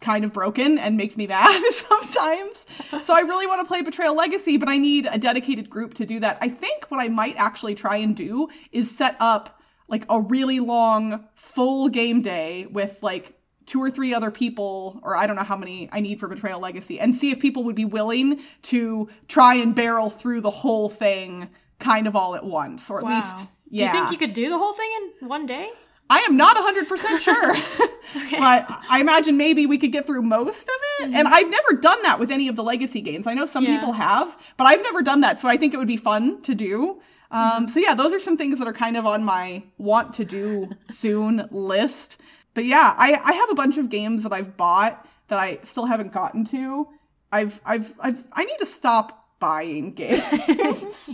kind 0.00 0.24
of 0.24 0.32
broken 0.32 0.78
and 0.78 0.96
makes 0.96 1.16
me 1.16 1.26
mad 1.28 1.62
sometimes. 1.72 2.66
so 3.02 3.14
I 3.14 3.20
really 3.20 3.46
want 3.46 3.60
to 3.60 3.66
play 3.66 3.82
Betrayal 3.82 4.14
Legacy, 4.14 4.56
but 4.56 4.68
I 4.68 4.76
need 4.76 5.08
a 5.10 5.18
dedicated 5.18 5.70
group 5.70 5.94
to 5.94 6.06
do 6.06 6.20
that. 6.20 6.38
I 6.40 6.48
think 6.48 6.90
what 6.90 7.00
I 7.00 7.08
might 7.08 7.36
actually 7.38 7.74
try 7.74 7.96
and 7.96 8.14
do 8.14 8.48
is 8.70 8.94
set 8.94 9.16
up 9.20 9.60
like 9.88 10.04
a 10.08 10.20
really 10.20 10.60
long 10.60 11.24
full 11.34 11.88
game 11.88 12.22
day 12.22 12.66
with 12.66 13.02
like 13.02 13.34
two 13.66 13.82
or 13.82 13.90
three 13.90 14.14
other 14.14 14.30
people, 14.30 15.00
or 15.02 15.16
I 15.16 15.26
don't 15.26 15.36
know 15.36 15.42
how 15.42 15.56
many 15.56 15.88
I 15.92 16.00
need 16.00 16.20
for 16.20 16.28
Betrayal 16.28 16.60
Legacy, 16.60 17.00
and 17.00 17.14
see 17.14 17.30
if 17.30 17.40
people 17.40 17.64
would 17.64 17.76
be 17.76 17.84
willing 17.84 18.40
to 18.62 19.08
try 19.28 19.54
and 19.54 19.74
barrel 19.74 20.10
through 20.10 20.40
the 20.40 20.50
whole 20.50 20.88
thing 20.88 21.48
kind 21.78 22.06
of 22.06 22.16
all 22.16 22.34
at 22.34 22.44
once, 22.44 22.90
or 22.90 22.98
at 22.98 23.04
wow. 23.04 23.16
least 23.16 23.48
Do 23.70 23.78
you 23.78 23.90
think 23.90 24.10
you 24.10 24.18
could 24.18 24.32
do 24.32 24.48
the 24.48 24.58
whole 24.58 24.72
thing 24.72 24.90
in 25.20 25.28
one 25.28 25.46
day? 25.46 25.70
I 26.10 26.18
am 26.20 26.36
not 26.36 26.56
100% 26.56 27.20
sure. 27.20 27.54
but 28.38 28.66
I 28.90 29.00
imagine 29.00 29.36
maybe 29.36 29.66
we 29.66 29.78
could 29.78 29.92
get 29.92 30.06
through 30.06 30.22
most 30.22 30.62
of 30.62 30.74
it. 31.00 31.04
Mm-hmm. 31.04 31.14
And 31.14 31.28
I've 31.28 31.50
never 31.50 31.72
done 31.80 32.02
that 32.02 32.20
with 32.20 32.30
any 32.30 32.48
of 32.48 32.56
the 32.56 32.62
legacy 32.62 33.00
games. 33.00 33.26
I 33.26 33.34
know 33.34 33.46
some 33.46 33.64
yeah. 33.64 33.78
people 33.78 33.92
have, 33.94 34.36
but 34.56 34.64
I've 34.64 34.82
never 34.82 35.02
done 35.02 35.20
that. 35.22 35.38
So 35.38 35.48
I 35.48 35.56
think 35.56 35.74
it 35.74 35.78
would 35.78 35.88
be 35.88 35.96
fun 35.96 36.42
to 36.42 36.54
do. 36.54 37.00
Um, 37.30 37.40
mm-hmm. 37.40 37.66
So 37.66 37.80
yeah, 37.80 37.94
those 37.94 38.12
are 38.12 38.20
some 38.20 38.36
things 38.36 38.58
that 38.58 38.68
are 38.68 38.72
kind 38.72 38.96
of 38.96 39.06
on 39.06 39.24
my 39.24 39.64
want 39.78 40.12
to 40.14 40.24
do 40.24 40.70
soon 40.90 41.48
list. 41.50 42.20
But 42.54 42.64
yeah, 42.64 42.94
I, 42.96 43.20
I 43.22 43.32
have 43.34 43.50
a 43.50 43.54
bunch 43.54 43.78
of 43.78 43.90
games 43.90 44.22
that 44.22 44.32
I've 44.32 44.56
bought 44.56 45.06
that 45.28 45.38
I 45.38 45.58
still 45.64 45.86
haven't 45.86 46.12
gotten 46.12 46.44
to. 46.46 46.88
I've 47.32 47.60
I've 47.64 47.92
I've 48.00 48.24
I 48.32 48.44
need 48.44 48.58
to 48.58 48.66
stop 48.66 49.24
buying 49.40 49.90
games. 50.02 50.22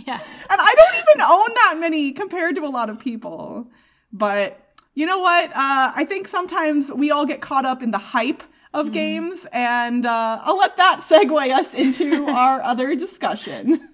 yeah. 0.05 0.19
And 0.49 0.61
I 0.61 0.73
don't 0.75 1.03
even 1.03 1.21
own 1.21 1.49
that 1.55 1.77
many 1.79 2.11
compared 2.11 2.55
to 2.55 2.65
a 2.65 2.69
lot 2.69 2.89
of 2.89 2.99
people. 2.99 3.67
But 4.13 4.59
you 4.93 5.05
know 5.05 5.19
what? 5.19 5.49
Uh, 5.49 5.91
I 5.95 6.05
think 6.07 6.27
sometimes 6.27 6.91
we 6.91 7.11
all 7.11 7.25
get 7.25 7.41
caught 7.41 7.65
up 7.65 7.81
in 7.81 7.91
the 7.91 7.97
hype 7.97 8.43
of 8.73 8.89
mm. 8.89 8.93
games, 8.93 9.45
and 9.51 10.05
uh, 10.05 10.39
I'll 10.43 10.57
let 10.57 10.77
that 10.77 10.99
segue 11.01 11.53
us 11.53 11.73
into 11.73 12.27
our 12.27 12.61
other 12.61 12.95
discussion. 12.95 13.89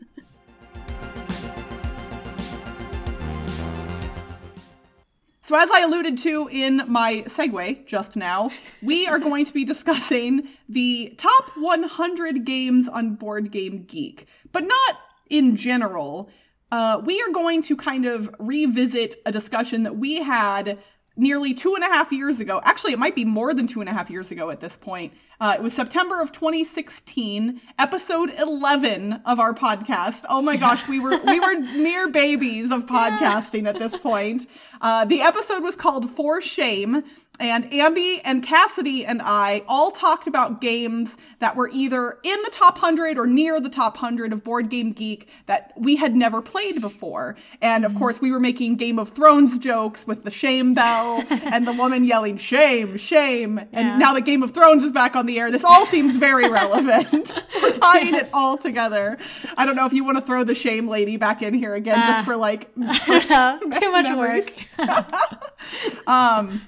So, 5.48 5.56
as 5.56 5.72
I 5.72 5.80
alluded 5.80 6.18
to 6.18 6.50
in 6.51 6.82
my 6.88 7.24
segue 7.25 7.88
just 7.88 8.18
now, 8.18 8.51
we 8.82 9.08
are 9.08 9.18
going 9.18 9.46
to 9.46 9.54
be 9.54 9.63
discussing 9.63 10.46
the 10.68 11.13
top 11.18 11.51
100 11.56 12.44
games 12.44 12.89
on 12.89 13.16
Board 13.16 13.50
Game 13.50 13.84
Geek, 13.84 14.27
but 14.51 14.66
not 14.66 15.00
in 15.30 15.56
general. 15.56 16.30
Uh, 16.70 17.01
we 17.01 17.22
are 17.22 17.30
going 17.30 17.62
to 17.62 17.77
kind 17.77 18.06
of 18.06 18.30
revisit 18.39 19.16
a 19.25 19.32
discussion 19.32 19.84
that 19.84 19.96
we 19.96 20.22
had 20.22 20.80
nearly 21.18 21.54
two 21.54 21.75
and 21.75 21.84
a 21.84 21.88
half 21.88 22.12
years 22.12 22.39
ago. 22.39 22.62
Actually, 22.63 22.94
it 22.94 23.00
might 23.00 23.16
be 23.16 23.25
more 23.25 23.54
than 23.54 23.68
two 23.68 23.82
and 23.82 23.89
a 23.89 23.94
half 23.94 24.10
years 24.10 24.32
ago 24.32 24.50
at 24.50 24.60
this 24.60 24.77
point. 24.77 25.13
Uh, 25.39 25.56
it 25.58 25.62
was 25.62 25.74
September 25.74 26.22
of 26.22 26.32
2016, 26.32 27.60
episode 27.77 28.32
11 28.38 29.22
of 29.25 29.39
our 29.39 29.54
podcast. 29.54 30.25
Oh 30.30 30.42
my 30.42 30.56
gosh, 30.56 30.88
we 30.88 31.00
were 31.00 31.18
we 31.25 31.39
were 31.39 31.56
near 31.77 32.10
babies 32.10 32.72
of 32.72 32.86
podcasting 32.86 33.68
at 33.68 33.80
this 33.80 33.98
point. 33.98 34.46
Uh, 34.81 35.05
the 35.05 35.22
episode 35.22 35.63
was 35.63 35.75
called 35.75 36.10
For 36.10 36.41
Shame, 36.41 37.03
and 37.39 37.69
Ambi 37.72 38.19
and 38.24 38.41
Cassidy 38.43 39.05
and 39.05 39.22
I 39.22 39.63
all 39.67 39.91
talked 39.91 40.27
about 40.27 40.60
games 40.60 41.17
that 41.39 41.55
were 41.55 41.69
either 41.72 42.17
in 42.24 42.41
the 42.41 42.50
top 42.51 42.75
100 42.75 43.19
or 43.19 43.27
near 43.27 43.62
the 43.62 43.69
top 43.69 43.96
100 43.96 44.34
of 44.34 44.43
Board 44.43 44.69
Game 44.69 44.91
Geek 44.91 45.29
that 45.46 45.72
we 45.77 45.98
had 45.98 46.15
never 46.15 46.41
played 46.41 46.81
before. 46.81 47.36
And 47.62 47.86
of 47.86 47.91
mm-hmm. 47.91 48.00
course, 48.00 48.22
we 48.22 48.31
were 48.31 48.39
making 48.39 48.75
Game 48.77 48.98
of 48.98 49.10
Thrones 49.10 49.60
jokes 49.60 50.07
with 50.07 50.24
the 50.24 50.31
shame 50.31 50.74
bell 50.74 51.24
and 51.29 51.67
the 51.67 51.74
woman 51.74 52.05
yelling, 52.05 52.38
shame, 52.38 52.98
shame. 52.98 53.57
Yeah. 53.57 53.65
And 53.72 54.00
now 54.00 54.13
that 54.13 54.22
Game 54.22 54.41
of 54.41 54.51
Thrones 54.51 54.84
is 54.84 54.91
back 54.91 55.15
on 55.15 55.27
the 55.27 55.39
air, 55.39 55.51
this 55.51 55.63
all 55.63 55.86
seems 55.86 56.15
very 56.15 56.50
relevant. 56.50 57.34
we're 57.62 57.72
tying 57.72 58.13
yes. 58.13 58.29
it 58.29 58.34
all 58.34 58.57
together. 58.57 59.17
I 59.57 59.65
don't 59.65 59.75
know 59.75 59.86
if 59.86 59.93
you 59.93 60.03
want 60.03 60.17
to 60.17 60.25
throw 60.25 60.43
the 60.43 60.55
shame 60.55 60.88
lady 60.88 61.17
back 61.17 61.43
in 61.43 61.53
here 61.53 61.75
again 61.75 62.00
uh, 62.00 62.07
just 62.07 62.25
for 62.25 62.36
like. 62.36 62.74
too 62.75 63.91
much 63.91 64.17
work. 64.17 64.50
um, 66.07 66.62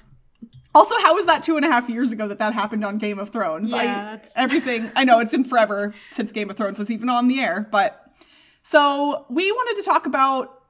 also, 0.74 0.94
how 1.00 1.14
was 1.14 1.26
that 1.26 1.42
two 1.42 1.56
and 1.56 1.64
a 1.64 1.68
half 1.70 1.88
years 1.88 2.12
ago 2.12 2.28
that 2.28 2.38
that 2.38 2.54
happened 2.54 2.84
on 2.84 2.98
Game 2.98 3.18
of 3.18 3.30
Thrones? 3.30 3.70
Yeah, 3.70 4.18
I, 4.22 4.40
everything. 4.40 4.90
I 4.94 5.04
know 5.04 5.18
it's 5.18 5.32
been 5.32 5.44
forever 5.44 5.94
since 6.12 6.32
Game 6.32 6.48
of 6.48 6.56
Thrones 6.56 6.78
was 6.78 6.90
even 6.90 7.08
on 7.08 7.28
the 7.28 7.40
air, 7.40 7.66
but 7.70 8.06
so 8.62 9.26
we 9.28 9.50
wanted 9.50 9.82
to 9.82 9.88
talk 9.88 10.06
about 10.06 10.62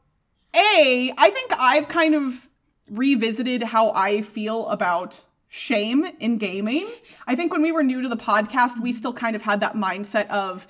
a. 0.55 1.13
I 1.17 1.31
think 1.31 1.53
I've 1.59 1.89
kind 1.89 2.15
of 2.15 2.49
revisited 2.89 3.63
how 3.63 3.91
I 3.91 4.23
feel 4.23 4.69
about 4.69 5.23
shame 5.49 6.07
in 6.19 6.39
gaming. 6.39 6.89
I 7.27 7.35
think 7.37 7.53
when 7.53 7.61
we 7.61 7.73
were 7.73 7.83
new 7.83 8.01
to 8.01 8.09
the 8.09 8.17
podcast, 8.17 8.81
we 8.81 8.93
still 8.93 9.13
kind 9.13 9.37
of 9.37 9.43
had 9.43 9.61
that 9.61 9.75
mindset 9.75 10.29
of 10.29 10.67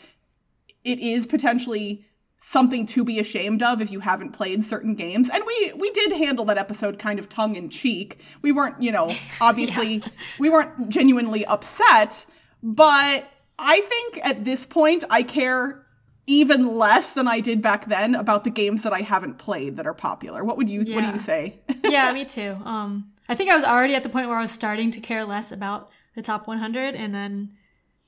it 0.83 0.99
is 0.99 1.27
potentially 1.27 2.05
something 2.41 2.87
to 2.87 3.05
be 3.05 3.19
ashamed 3.19 3.63
of 3.63 3.81
if 3.81 3.91
you 3.91 4.01
haven't 4.01 4.33
played 4.33 4.65
certain 4.65 4.95
games. 4.95 5.29
And 5.33 5.43
we 5.47 5.73
we 5.77 5.91
did 5.93 6.13
handle 6.13 6.45
that 6.47 6.59
episode 6.59 6.99
kind 6.99 7.19
of 7.19 7.29
tongue 7.29 7.57
in 7.57 7.69
cheek. 7.69 8.21
We 8.43 8.53
weren't, 8.53 8.83
you 8.83 8.93
know, 8.93 9.13
obviously 9.41 9.97
yeah. 9.97 10.09
we 10.39 10.51
weren't 10.51 10.89
genuinely 10.89 11.45
upset, 11.47 12.25
but 12.63 13.29
I 13.59 13.81
think 13.81 14.27
at 14.27 14.45
this 14.45 14.67
point 14.67 15.05
I 15.11 15.23
care 15.23 15.87
even 16.27 16.77
less 16.77 17.13
than 17.13 17.27
I 17.27 17.41
did 17.41 17.61
back 17.61 17.87
then 17.89 18.15
about 18.15 18.45
the 18.45 18.51
games 18.51 18.85
that 18.85 18.93
I 18.93 19.01
haven't 19.01 19.39
played 19.39 19.77
that 19.77 19.87
are 19.87 19.95
popular. 19.95 20.45
What 20.45 20.57
would 20.57 20.69
you 20.69 20.83
yeah. 20.85 20.95
what 20.95 21.01
do 21.03 21.13
you 21.13 21.19
say? 21.19 21.61
yeah, 21.85 22.13
me 22.13 22.25
too. 22.37 22.57
Um 22.65 23.13
I 23.29 23.35
think 23.37 23.51
I 23.51 23.55
was 23.55 23.65
already 23.65 23.95
at 23.95 24.03
the 24.03 24.09
point 24.09 24.29
where 24.29 24.39
I 24.39 24.43
was 24.43 24.51
starting 24.51 24.91
to 24.91 25.01
care 25.01 25.25
less 25.25 25.53
about 25.53 25.91
the 26.17 26.23
top 26.23 26.49
100 26.49 26.97
and 26.97 27.15
then 27.15 27.55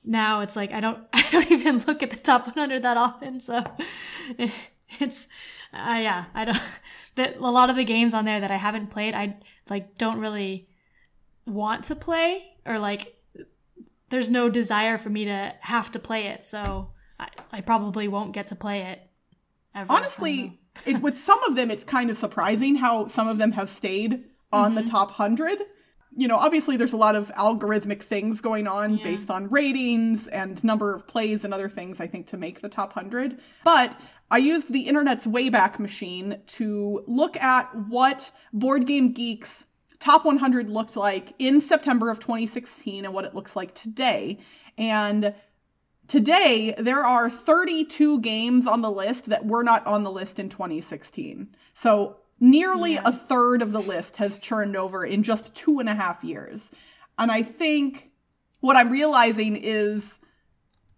now 0.03 0.41
it's 0.41 0.55
like 0.55 0.71
I 0.71 0.79
don't 0.79 0.99
I 1.13 1.25
don't 1.31 1.51
even 1.51 1.79
look 1.85 2.03
at 2.03 2.09
the 2.09 2.17
top 2.17 2.45
100 2.45 2.83
that 2.83 2.97
often. 2.97 3.39
So 3.39 3.63
it's 4.99 5.27
uh, 5.73 5.97
yeah 5.99 6.25
I 6.33 6.45
don't 6.45 6.61
that 7.15 7.37
a 7.37 7.51
lot 7.51 7.69
of 7.69 7.75
the 7.75 7.83
games 7.83 8.13
on 8.13 8.25
there 8.25 8.39
that 8.39 8.51
I 8.51 8.57
haven't 8.57 8.87
played 8.87 9.13
I 9.13 9.37
like 9.69 9.97
don't 9.97 10.19
really 10.19 10.67
want 11.45 11.85
to 11.85 11.95
play 11.95 12.55
or 12.65 12.79
like 12.79 13.15
there's 14.13 14.29
no 14.29 14.47
desire 14.47 14.99
for 14.99 15.09
me 15.09 15.25
to 15.25 15.55
have 15.61 15.91
to 15.91 15.99
play 15.99 16.27
it. 16.27 16.43
So 16.43 16.91
I, 17.19 17.29
I 17.51 17.61
probably 17.61 18.07
won't 18.07 18.31
get 18.31 18.45
to 18.47 18.55
play 18.55 18.83
it. 18.83 19.01
Ever. 19.73 19.91
Honestly, 19.91 20.59
it, 20.85 21.01
with 21.01 21.17
some 21.17 21.43
of 21.45 21.55
them, 21.55 21.71
it's 21.71 21.83
kind 21.83 22.11
of 22.11 22.17
surprising 22.17 22.75
how 22.75 23.07
some 23.07 23.27
of 23.27 23.39
them 23.39 23.53
have 23.53 23.71
stayed 23.71 24.25
on 24.51 24.75
mm-hmm. 24.75 24.85
the 24.85 24.91
top 24.91 25.07
100 25.17 25.63
you 26.15 26.27
know, 26.27 26.37
obviously 26.37 26.77
there's 26.77 26.93
a 26.93 26.97
lot 26.97 27.15
of 27.15 27.31
algorithmic 27.35 28.01
things 28.01 28.41
going 28.41 28.67
on 28.67 28.97
yeah. 28.97 29.03
based 29.03 29.29
on 29.29 29.49
ratings 29.49 30.27
and 30.27 30.63
number 30.63 30.93
of 30.93 31.07
plays 31.07 31.43
and 31.43 31.53
other 31.53 31.69
things, 31.69 31.99
I 31.99 32.07
think, 32.07 32.27
to 32.27 32.37
make 32.37 32.61
the 32.61 32.69
top 32.69 32.95
100. 32.95 33.39
But 33.63 33.99
I 34.29 34.37
used 34.37 34.71
the 34.71 34.81
internet's 34.81 35.25
Wayback 35.25 35.79
Machine 35.79 36.39
to 36.47 37.03
look 37.07 37.35
at 37.37 37.73
what 37.87 38.31
Board 38.51 38.85
Game 38.85 39.13
Geek's 39.13 39.65
top 39.99 40.25
100 40.25 40.69
looked 40.69 40.95
like 40.95 41.33
in 41.39 41.61
September 41.61 42.09
of 42.09 42.19
2016 42.19 43.05
and 43.05 43.13
what 43.13 43.25
it 43.25 43.33
looks 43.33 43.55
like 43.55 43.73
today. 43.73 44.37
And 44.77 45.33
today, 46.07 46.75
there 46.77 47.05
are 47.05 47.29
32 47.29 48.19
games 48.19 48.67
on 48.67 48.81
the 48.81 48.91
list 48.91 49.27
that 49.27 49.45
were 49.45 49.63
not 49.63 49.85
on 49.87 50.03
the 50.03 50.11
list 50.11 50.39
in 50.39 50.49
2016. 50.49 51.55
So 51.73 52.17
Nearly 52.43 52.95
yeah. 52.95 53.03
a 53.05 53.13
third 53.13 53.61
of 53.61 53.71
the 53.71 53.79
list 53.79 54.17
has 54.17 54.37
churned 54.37 54.75
over 54.75 55.05
in 55.05 55.23
just 55.23 55.55
two 55.55 55.79
and 55.79 55.87
a 55.87 55.95
half 55.95 56.25
years. 56.25 56.71
And 57.17 57.31
I 57.31 57.41
think 57.41 58.11
what 58.59 58.75
I'm 58.75 58.89
realizing 58.89 59.55
is 59.55 60.19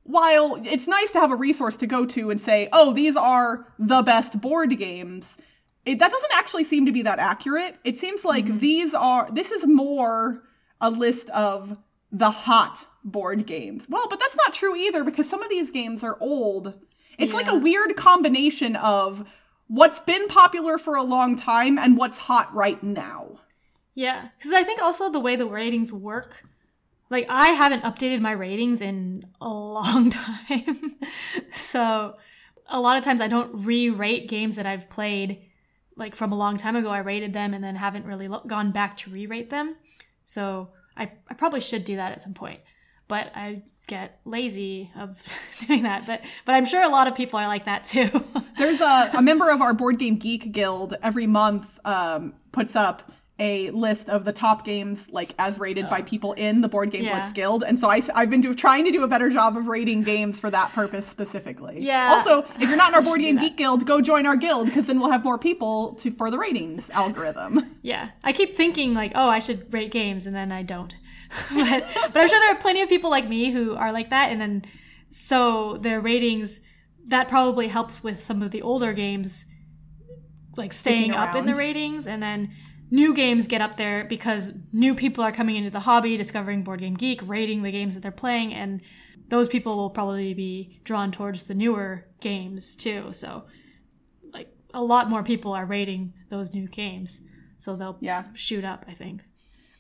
while 0.01 0.59
it's 0.65 0.87
nice 0.87 1.11
to 1.11 1.19
have 1.19 1.29
a 1.29 1.35
resource 1.35 1.77
to 1.77 1.85
go 1.85 2.03
to 2.07 2.31
and 2.31 2.41
say, 2.41 2.67
oh, 2.73 2.93
these 2.93 3.15
are 3.15 3.67
the 3.77 4.01
best 4.01 4.41
board 4.41 4.75
games, 4.79 5.37
it, 5.85 5.99
that 5.99 6.09
doesn't 6.09 6.31
actually 6.33 6.63
seem 6.63 6.87
to 6.87 6.91
be 6.91 7.03
that 7.03 7.19
accurate. 7.19 7.75
It 7.83 7.99
seems 7.99 8.25
like 8.25 8.45
mm-hmm. 8.45 8.57
these 8.57 8.95
are, 8.95 9.29
this 9.31 9.51
is 9.51 9.67
more 9.67 10.41
a 10.81 10.89
list 10.89 11.29
of 11.29 11.77
the 12.11 12.31
hot 12.31 12.87
board 13.03 13.45
games. 13.45 13.85
Well, 13.87 14.07
but 14.09 14.19
that's 14.19 14.35
not 14.35 14.55
true 14.55 14.75
either 14.75 15.03
because 15.03 15.29
some 15.29 15.43
of 15.43 15.49
these 15.49 15.69
games 15.69 16.03
are 16.03 16.17
old. 16.19 16.73
It's 17.19 17.33
yeah. 17.33 17.37
like 17.37 17.47
a 17.47 17.55
weird 17.55 17.95
combination 17.95 18.75
of 18.77 19.27
what's 19.67 20.01
been 20.01 20.27
popular 20.27 20.77
for 20.77 20.95
a 20.95 21.03
long 21.03 21.36
time 21.36 21.77
and 21.77 21.98
what's 21.98 22.17
hot 22.19 22.53
right 22.53 22.81
now. 22.84 23.39
Yeah, 23.93 24.29
because 24.38 24.51
I 24.51 24.63
think 24.63 24.81
also 24.81 25.10
the 25.10 25.19
way 25.19 25.36
the 25.36 25.45
ratings 25.45 25.93
work, 25.93 26.43
like 27.10 27.25
I 27.29 27.50
haven't 27.50 27.84
updated 27.84 28.19
my 28.19 28.31
ratings 28.31 28.81
in 28.81 29.25
a 29.39 29.48
long 29.48 30.10
time. 30.10 30.95
so 31.51 32.15
a 32.67 32.79
lot 32.79 32.98
of 32.98 33.03
times 33.03 33.22
I 33.22 33.27
don't 33.27 33.65
re 33.65 33.89
rate 33.89 34.27
games 34.27 34.55
that 34.55 34.65
I've 34.65 34.89
played 34.89 35.41
like 35.95 36.15
from 36.15 36.31
a 36.31 36.38
long 36.38 36.57
time 36.57 36.75
ago. 36.75 36.89
I 36.89 37.00
rated 37.00 37.34
them 37.34 37.53
and 37.53 37.63
then 37.63 37.75
haven't 37.75 38.05
really 38.05 38.27
lo- 38.27 38.43
gone 38.45 38.72
back 38.72 38.98
to 38.98 39.12
re 39.12 39.25
rate 39.27 39.50
them. 39.50 39.77
So 40.25 40.69
I, 40.98 41.12
I 41.29 41.34
probably 41.36 41.62
should 41.62 41.86
do 41.86 41.95
that 41.95 42.12
at 42.12 42.22
some 42.22 42.34
point. 42.34 42.60
But 43.07 43.31
I 43.36 43.63
get 43.88 44.20
lazy 44.25 44.92
of 44.96 45.22
doing 45.68 45.84
that 45.84 46.06
but 46.06 46.22
but 46.46 46.56
i'm 46.56 46.65
sure 46.65 46.84
a 46.84 46.89
lot 46.89 47.08
of 47.08 47.15
people 47.15 47.39
are 47.39 47.48
like 47.48 47.65
that 47.65 47.84
too. 47.84 48.10
There's 48.58 48.82
a, 48.82 49.12
a 49.13 49.22
member 49.22 49.50
of 49.50 49.62
our 49.62 49.74
board 49.74 50.00
game 50.00 50.15
geek 50.15 50.51
guild 50.51 50.96
every 51.04 51.27
month 51.27 51.77
um, 51.86 52.34
puts 52.51 52.75
up 52.75 53.12
a 53.38 53.70
list 53.72 54.10
of 54.10 54.24
the 54.24 54.32
top 54.32 54.63
games 54.63 55.08
like 55.12 55.34
as 55.38 55.60
rated 55.60 55.86
oh. 55.86 55.89
by 55.89 56.01
people 56.01 56.32
in 56.34 56.62
the 56.62 56.70
board 56.70 56.89
game 56.89 57.04
yeah. 57.04 57.20
blitz 57.20 57.34
guild 57.34 57.65
and 57.68 57.77
so 57.77 57.89
I, 57.89 58.01
i've 58.13 58.30
been 58.30 58.39
do, 58.39 58.54
trying 58.54 58.86
to 58.86 58.92
do 58.92 59.04
a 59.04 59.08
better 59.10 59.30
job 59.30 59.58
of 59.58 59.68
rating 59.68 60.04
games 60.04 60.39
for 60.39 60.50
that 60.51 60.72
purpose 60.72 61.06
specifically. 61.06 61.82
Yeah. 61.82 62.12
Also 62.13 62.46
if 62.60 62.70
you're 62.70 62.77
not 62.77 62.89
in 62.89 62.96
our 62.96 63.01
board 63.01 63.20
game 63.20 63.38
geek 63.38 63.58
guild 63.58 63.86
go 63.86 64.00
join 64.00 64.25
our 64.25 64.38
guild 64.38 64.68
because 64.68 64.88
then 64.88 65.00
we'll 65.00 65.12
have 65.12 65.24
more 65.24 65.38
people 65.38 65.96
to 65.96 66.12
for 66.12 66.32
the 66.32 66.38
ratings 66.38 66.89
algorithm. 66.92 67.75
Yeah. 67.82 68.12
I 68.24 68.32
keep 68.32 68.56
thinking 68.56 68.94
like 68.94 69.12
oh 69.15 69.27
i 69.27 69.39
should 69.39 69.72
rate 69.74 69.92
games 69.92 70.25
and 70.25 70.36
then 70.36 70.51
i 70.51 70.63
don't. 70.63 70.96
But 71.54 71.86
but 72.13 72.22
I'm 72.22 72.30
sure 72.30 72.39
there 72.39 72.51
are 72.51 72.60
plenty 72.60 72.82
of 72.82 72.89
people 72.89 73.10
like 73.10 73.27
me 73.27 73.51
who 73.51 73.75
are 73.75 73.92
like 73.92 74.10
that, 74.10 74.32
and 74.32 74.39
then 74.39 74.63
so 75.10 75.77
their 75.77 76.00
ratings 76.00 76.62
that 77.08 77.30
probably 77.30 77.68
helps 77.68 78.04
with 78.04 78.24
some 78.24 78.42
of 78.42 78.51
the 78.51 78.62
older 78.62 78.94
games 78.94 79.46
like 80.58 80.74
staying 80.74 81.12
up 81.12 81.36
in 81.36 81.46
the 81.46 81.56
ratings 81.56 82.08
and 82.08 82.24
then 82.24 82.51
new 82.95 83.13
games 83.13 83.47
get 83.47 83.61
up 83.61 83.75
there 83.77 84.05
because 84.05 84.53
new 84.71 84.95
people 84.95 85.23
are 85.23 85.31
coming 85.31 85.55
into 85.57 85.69
the 85.69 85.81
hobby 85.81 86.15
discovering 86.17 86.63
board 86.63 86.79
game 86.79 86.93
geek 86.95 87.19
rating 87.25 87.61
the 87.63 87.71
games 87.71 87.93
that 87.93 88.01
they're 88.01 88.11
playing 88.23 88.53
and 88.53 88.81
those 89.27 89.47
people 89.47 89.75
will 89.75 89.89
probably 89.89 90.33
be 90.33 90.79
drawn 90.83 91.11
towards 91.11 91.47
the 91.47 91.55
newer 91.55 92.05
games 92.21 92.75
too. 92.75 93.11
So 93.11 93.45
like 94.31 94.49
a 94.73 94.83
lot 94.83 95.09
more 95.09 95.23
people 95.23 95.51
are 95.53 95.65
rating 95.65 96.13
those 96.29 96.53
new 96.53 96.67
games. 96.67 97.21
So 97.57 97.75
they'll 97.75 97.97
Yeah. 98.01 98.25
shoot 98.33 98.63
up 98.63 98.85
i 98.87 98.93
think 98.93 99.21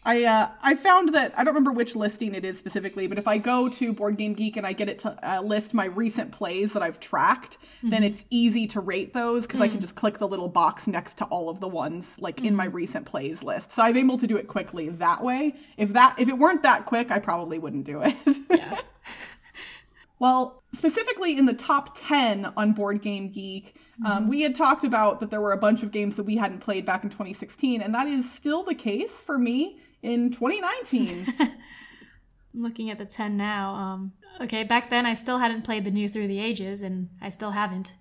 I 0.05 0.23
uh, 0.23 0.49
I 0.61 0.75
found 0.75 1.15
that 1.15 1.33
I 1.37 1.43
don't 1.43 1.55
remember 1.55 1.71
which 1.71 1.95
listing 1.95 2.35
it 2.35 2.45
is 2.45 2.59
specifically, 2.59 3.07
but 3.07 3.17
if 3.17 3.27
I 3.27 3.39
go 3.39 3.67
to 3.69 3.91
Board 3.91 4.17
Game 4.17 4.33
Geek 4.33 4.55
and 4.55 4.65
I 4.65 4.71
get 4.73 4.87
it 4.87 4.99
to 4.99 5.17
uh, 5.27 5.41
list 5.41 5.73
my 5.73 5.85
recent 5.85 6.31
plays 6.31 6.73
that 6.73 6.83
I've 6.83 6.99
tracked, 6.99 7.57
then 7.81 8.03
it's 8.03 8.23
easy 8.29 8.67
to 8.67 8.79
rate 8.79 9.13
those 9.15 9.47
because 9.47 9.61
I 9.61 9.67
can 9.67 9.81
just 9.81 9.95
click 9.95 10.19
the 10.19 10.27
little 10.27 10.47
box 10.47 10.85
next 10.85 11.17
to 11.17 11.25
all 11.25 11.49
of 11.49 11.59
the 11.59 11.67
ones 11.67 12.15
like 12.19 12.41
in 12.41 12.55
my 12.55 12.65
recent 12.65 13.05
plays 13.07 13.41
list. 13.41 13.71
So 13.71 13.81
I'm 13.81 13.97
able 13.97 14.17
to 14.19 14.27
do 14.27 14.37
it 14.37 14.47
quickly 14.47 14.89
that 14.89 15.23
way. 15.23 15.55
If 15.75 15.93
that 15.93 16.15
if 16.19 16.29
it 16.29 16.37
weren't 16.37 16.61
that 16.61 16.85
quick, 16.85 17.09
I 17.09 17.17
probably 17.17 17.57
wouldn't 17.57 17.85
do 17.85 18.01
it. 18.03 18.15
yeah 18.49 18.79
Well, 20.19 20.63
specifically 20.73 21.37
in 21.37 21.45
the 21.45 21.53
top 21.53 21.97
10 21.99 22.53
on 22.55 22.71
Board 22.71 23.01
Game 23.01 23.29
Geek, 23.29 23.75
um, 24.05 24.29
we 24.29 24.41
had 24.41 24.55
talked 24.55 24.83
about 24.83 25.19
that 25.19 25.29
there 25.29 25.41
were 25.41 25.51
a 25.51 25.57
bunch 25.57 25.83
of 25.83 25.91
games 25.91 26.15
that 26.15 26.23
we 26.23 26.37
hadn't 26.37 26.59
played 26.59 26.85
back 26.85 27.03
in 27.03 27.09
2016, 27.09 27.81
and 27.81 27.93
that 27.93 28.07
is 28.07 28.31
still 28.31 28.63
the 28.63 28.75
case 28.75 29.11
for 29.11 29.37
me 29.37 29.79
in 30.05 30.31
2019. 30.31 31.33
I'm 31.39 32.61
looking 32.63 32.89
at 32.89 32.97
the 32.97 33.05
10 33.05 33.35
now 33.35 33.73
um 33.75 34.13
okay 34.39 34.63
back 34.63 34.89
then 34.89 35.05
i 35.05 35.13
still 35.13 35.39
hadn't 35.39 35.63
played 35.63 35.83
the 35.83 35.91
new 35.91 36.07
through 36.07 36.29
the 36.29 36.39
ages 36.39 36.81
and 36.81 37.09
i 37.21 37.27
still 37.27 37.51
haven't 37.51 37.95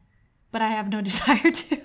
but 0.53 0.63
i 0.63 0.69
have 0.69 0.93
no 0.93 1.01
desire 1.11 1.51
to 1.51 1.77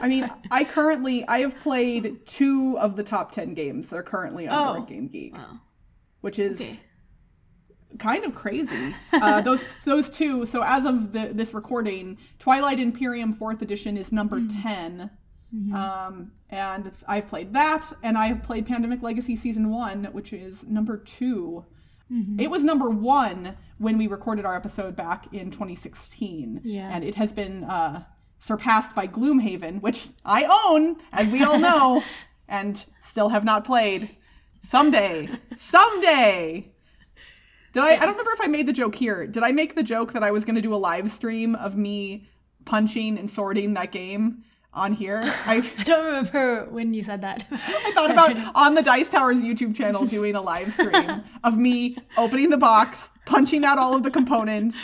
I 0.00 0.06
mean, 0.06 0.28
I 0.50 0.64
currently 0.64 1.26
I 1.26 1.38
have 1.40 1.58
played 1.58 2.26
two 2.26 2.76
of 2.78 2.94
the 2.96 3.02
top 3.02 3.32
10 3.32 3.54
games 3.54 3.88
that 3.88 3.96
are 3.96 4.02
currently 4.02 4.46
on 4.46 4.56
Oh. 4.68 4.74
Board 4.74 4.88
Game 4.88 5.08
Geek, 5.08 5.34
Wow. 5.34 5.60
which 6.20 6.38
is 6.38 6.60
Okay. 6.60 6.78
kind 7.98 8.24
of 8.24 8.34
crazy. 8.34 8.94
Uh, 9.12 9.40
those 9.40 9.76
those 9.84 10.10
two. 10.10 10.46
So 10.46 10.62
as 10.62 10.84
of 10.84 11.12
the, 11.12 11.30
this 11.32 11.54
recording, 11.54 12.18
Twilight 12.38 12.78
Imperium 12.80 13.32
Fourth 13.34 13.62
Edition 13.62 13.96
is 13.96 14.12
number 14.12 14.38
Mm-hmm. 14.38 14.62
10. 14.62 15.10
Um, 15.74 16.32
and 16.50 16.92
I've 17.06 17.28
played 17.28 17.52
that, 17.54 17.90
and 18.02 18.16
I 18.18 18.26
have 18.26 18.42
played 18.42 18.66
Pandemic 18.66 19.02
Legacy 19.02 19.36
Season 19.36 19.70
1, 19.70 20.04
which 20.12 20.32
is 20.32 20.64
number 20.64 20.98
2. 20.98 21.64
Mm-hmm. 22.12 22.40
It 22.40 22.50
was 22.50 22.64
number 22.64 22.88
1 22.90 23.56
when 23.78 23.98
we 23.98 24.06
recorded 24.06 24.44
our 24.44 24.56
episode 24.56 24.96
back 24.96 25.32
in 25.32 25.50
2016. 25.50 26.62
Yeah. 26.64 26.90
And 26.92 27.04
it 27.04 27.14
has 27.16 27.32
been 27.32 27.64
uh, 27.64 28.04
surpassed 28.40 28.94
by 28.94 29.06
Gloomhaven, 29.06 29.80
which 29.80 30.08
I 30.24 30.44
own, 30.44 30.96
as 31.12 31.28
we 31.28 31.42
all 31.42 31.58
know, 31.58 32.02
and 32.48 32.84
still 33.02 33.30
have 33.30 33.44
not 33.44 33.64
played. 33.64 34.10
Someday. 34.62 35.28
Someday. 35.60 36.72
Did 37.72 37.82
I? 37.82 37.92
I 37.94 37.98
don't 38.00 38.10
remember 38.10 38.32
if 38.32 38.40
I 38.40 38.46
made 38.46 38.66
the 38.66 38.72
joke 38.72 38.94
here. 38.94 39.26
Did 39.26 39.42
I 39.42 39.52
make 39.52 39.74
the 39.74 39.82
joke 39.82 40.12
that 40.12 40.22
I 40.22 40.30
was 40.30 40.44
going 40.44 40.56
to 40.56 40.62
do 40.62 40.74
a 40.74 40.76
live 40.76 41.10
stream 41.10 41.54
of 41.54 41.76
me 41.76 42.28
punching 42.64 43.18
and 43.18 43.30
sorting 43.30 43.74
that 43.74 43.92
game 43.92 44.42
on 44.72 44.92
here? 44.92 45.22
I, 45.46 45.56
i 45.78 45.82
don't 45.84 46.04
remember 46.04 46.66
when 46.70 46.94
you 46.94 47.02
said 47.02 47.22
that 47.22 47.46
I 47.50 47.92
thought 47.94 48.10
about 48.10 48.36
on 48.54 48.74
the 48.74 48.82
Dice 48.82 49.10
Towers 49.10 49.38
YouTube 49.38 49.74
channel 49.74 50.06
doing 50.06 50.34
a 50.34 50.40
live 50.42 50.72
stream 50.72 51.22
of 51.44 51.56
me 51.56 51.96
opening 52.16 52.50
the 52.50 52.56
box, 52.56 53.10
punching 53.26 53.64
out 53.64 53.78
all 53.78 53.94
of 53.94 54.02
the 54.02 54.10
components, 54.10 54.76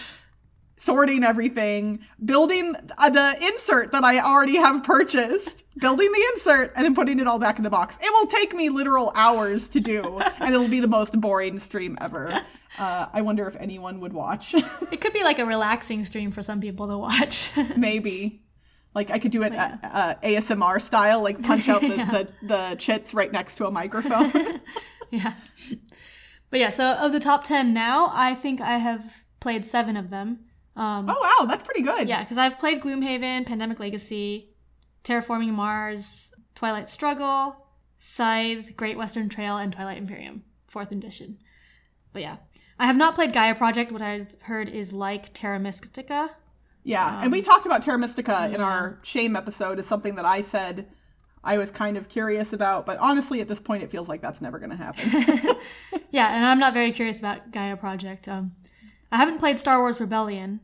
sorting 0.79 1.25
everything, 1.25 2.01
building 2.25 2.75
uh, 2.99 3.09
the 3.09 3.37
insert 3.47 3.93
that 3.93 4.05
I 4.05 4.21
already 4.21 4.57
have 4.57 4.85
purchased, 4.85 5.65
building 5.79 6.11
the 6.13 6.25
insert, 6.35 6.73
and 6.77 6.85
then 6.85 6.95
putting 6.95 7.21
it 7.21 7.27
all 7.27 7.39
back 7.39 7.59
in 7.59 7.65
the 7.65 7.71
box. 7.71 7.97
It 8.03 8.13
will 8.13 8.27
take 8.27 8.55
me 8.55 8.69
literal 8.69 9.11
hours 9.15 9.69
to 9.71 9.81
do, 9.81 10.19
and 10.39 10.55
it'll 10.55 10.69
be 10.69 10.81
the 10.81 10.89
most 10.89 11.19
boring 11.19 11.59
stream 11.59 11.97
ever. 12.01 12.43
Uh, 12.79 13.07
I 13.13 13.23
wonder 13.23 13.47
if 13.47 13.57
anyone 13.57 14.01
would 14.01 14.13
watch. 14.13 14.55
it 14.55 15.01
could 15.01 15.13
be 15.13 15.23
like 15.23 15.39
a 15.39 15.47
relaxing 15.47 16.05
stream 16.05 16.33
for 16.33 16.43
some 16.43 16.61
people 16.61 16.89
to 16.89 16.99
watch 16.99 17.51
Maybe. 17.77 18.44
Like 18.95 19.11
I 19.11 19.19
could 19.19 19.33
do 19.33 19.43
it 19.43 19.53
uh, 19.55 20.15
ASMR 20.23 20.81
style, 20.81 21.21
like 21.21 21.43
punch 21.43 21.69
out 21.69 21.81
the, 21.83 21.89
the, 22.41 22.47
the 22.47 22.77
chits 22.77 23.13
right 23.13 23.31
next 23.31 23.57
to 23.57 23.67
a 23.67 23.71
microphone. 23.71 24.33
yeah 25.11 25.35
but 26.51 26.59
yeah 26.59 26.71
so 26.71 26.93
of 26.93 27.13
the 27.13 27.21
top 27.21 27.45
10 27.45 27.73
now 27.73 28.11
i 28.15 28.35
think 28.35 28.61
i 28.61 28.79
have 28.79 29.23
played 29.39 29.65
seven 29.67 29.97
of 29.97 30.11
them 30.11 30.41
um 30.77 31.09
oh 31.09 31.39
wow, 31.41 31.47
that's 31.47 31.63
pretty 31.63 31.83
good. 31.83 32.09
Yeah, 32.09 32.23
because 32.23 32.39
I've 32.39 32.59
played 32.59 32.83
Gloomhaven, 32.83 33.47
Pandemic 33.47 33.79
Legacy, 33.79 34.51
Terraforming 35.05 35.53
Mars, 35.53 36.33
Twilight 36.55 36.89
Struggle, 36.89 37.67
Scythe, 37.99 38.77
Great 38.77 38.97
Western 38.97 39.29
Trail, 39.29 39.57
and 39.57 39.73
Twilight 39.73 39.99
Imperium, 39.99 40.43
fourth 40.67 40.91
edition. 40.91 41.39
But 42.13 42.23
yeah, 42.23 42.37
I 42.79 42.87
have 42.87 42.97
not 42.97 43.15
played 43.15 43.33
Gaia 43.33 43.55
Project. 43.55 43.93
What 43.93 44.03
I've 44.03 44.35
heard 44.43 44.69
is 44.69 44.93
like 44.93 45.33
Terra 45.33 45.61
Mystica. 45.61 46.31
Yeah, 46.85 47.23
and 47.23 47.33
we 47.33 47.41
talked 47.41 47.67
about 47.67 47.83
Terra 47.83 47.99
Mystica 47.99 48.51
in 48.53 48.61
our 48.61 48.99
shame 49.03 49.37
episode 49.37 49.79
as 49.79 49.87
something 49.87 50.17
that 50.17 50.25
I 50.27 50.43
said 50.43 50.87
I 51.45 51.59
was 51.59 51.71
kind 51.71 51.97
of 51.97 52.09
curious 52.09 52.53
about, 52.53 52.87
but 52.87 52.99
honestly, 52.99 53.41
at 53.41 53.49
this 53.49 53.61
point, 53.61 53.83
it 53.83 53.91
feels 53.91 54.09
like 54.09 54.21
that's 54.23 54.41
never 54.41 54.59
going 54.59 54.71
to 54.71 54.77
happen. 54.77 55.57
Yeah, 56.11 56.33
and 56.33 56.47
I'm 56.47 56.61
not 56.61 56.75
very 56.75 56.93
curious 56.93 57.19
about 57.19 57.51
Gaia 57.51 57.77
Project. 57.77 58.29
Um, 58.29 58.53
I 59.11 59.17
haven't 59.17 59.39
played 59.39 59.59
Star 59.59 59.81
Wars 59.81 59.99
Rebellion. 59.99 60.61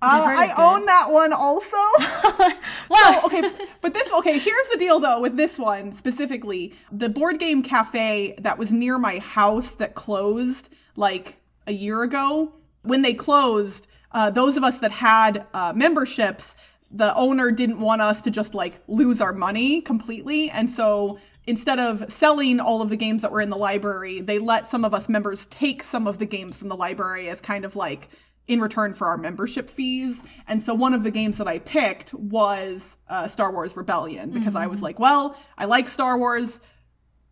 Uh, 0.00 0.22
I 0.24 0.54
own 0.56 0.86
that 0.86 1.12
one 1.12 1.34
also. 1.34 1.76
Wow. 2.88 3.20
okay, 3.24 3.42
but 3.82 3.92
this 3.92 4.10
okay. 4.10 4.38
Here's 4.38 4.68
the 4.68 4.78
deal, 4.78 5.00
though, 5.00 5.20
with 5.20 5.36
this 5.36 5.58
one 5.58 5.92
specifically, 5.92 6.72
the 6.90 7.10
board 7.10 7.38
game 7.38 7.62
cafe 7.62 8.34
that 8.38 8.56
was 8.56 8.72
near 8.72 8.96
my 8.96 9.18
house 9.18 9.72
that 9.72 9.94
closed 9.94 10.70
like 10.94 11.42
a 11.66 11.72
year 11.72 12.02
ago. 12.02 12.54
When 12.82 13.02
they 13.02 13.12
closed, 13.12 13.86
uh, 14.16 14.30
those 14.30 14.56
of 14.56 14.64
us 14.64 14.78
that 14.78 14.90
had 14.90 15.46
uh, 15.52 15.72
memberships, 15.76 16.56
the 16.90 17.14
owner 17.14 17.50
didn't 17.50 17.78
want 17.78 18.00
us 18.00 18.22
to 18.22 18.30
just 18.30 18.54
like 18.54 18.80
lose 18.88 19.20
our 19.20 19.32
money 19.32 19.82
completely, 19.82 20.50
and 20.50 20.70
so 20.70 21.18
instead 21.46 21.78
of 21.78 22.10
selling 22.10 22.58
all 22.58 22.80
of 22.82 22.88
the 22.88 22.96
games 22.96 23.20
that 23.22 23.30
were 23.30 23.42
in 23.42 23.50
the 23.50 23.56
library, 23.56 24.20
they 24.22 24.38
let 24.38 24.68
some 24.68 24.84
of 24.84 24.94
us 24.94 25.08
members 25.08 25.46
take 25.46 25.82
some 25.82 26.06
of 26.06 26.18
the 26.18 26.26
games 26.26 26.56
from 26.56 26.68
the 26.68 26.76
library 26.76 27.28
as 27.28 27.40
kind 27.40 27.64
of 27.64 27.76
like 27.76 28.08
in 28.48 28.60
return 28.60 28.94
for 28.94 29.06
our 29.06 29.18
membership 29.18 29.68
fees. 29.68 30.22
And 30.48 30.62
so 30.62 30.72
one 30.72 30.94
of 30.94 31.02
the 31.02 31.10
games 31.10 31.36
that 31.38 31.48
I 31.48 31.58
picked 31.58 32.14
was 32.14 32.96
uh, 33.08 33.28
Star 33.28 33.52
Wars 33.52 33.76
Rebellion 33.76 34.30
because 34.30 34.54
I 34.56 34.66
was 34.66 34.80
like, 34.80 34.98
well, 34.98 35.36
I 35.58 35.66
like 35.66 35.88
Star 35.88 36.16
Wars. 36.16 36.60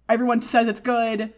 Everyone 0.09 0.43
says 0.43 0.69
it's 0.69 0.81
good. 0.81 1.33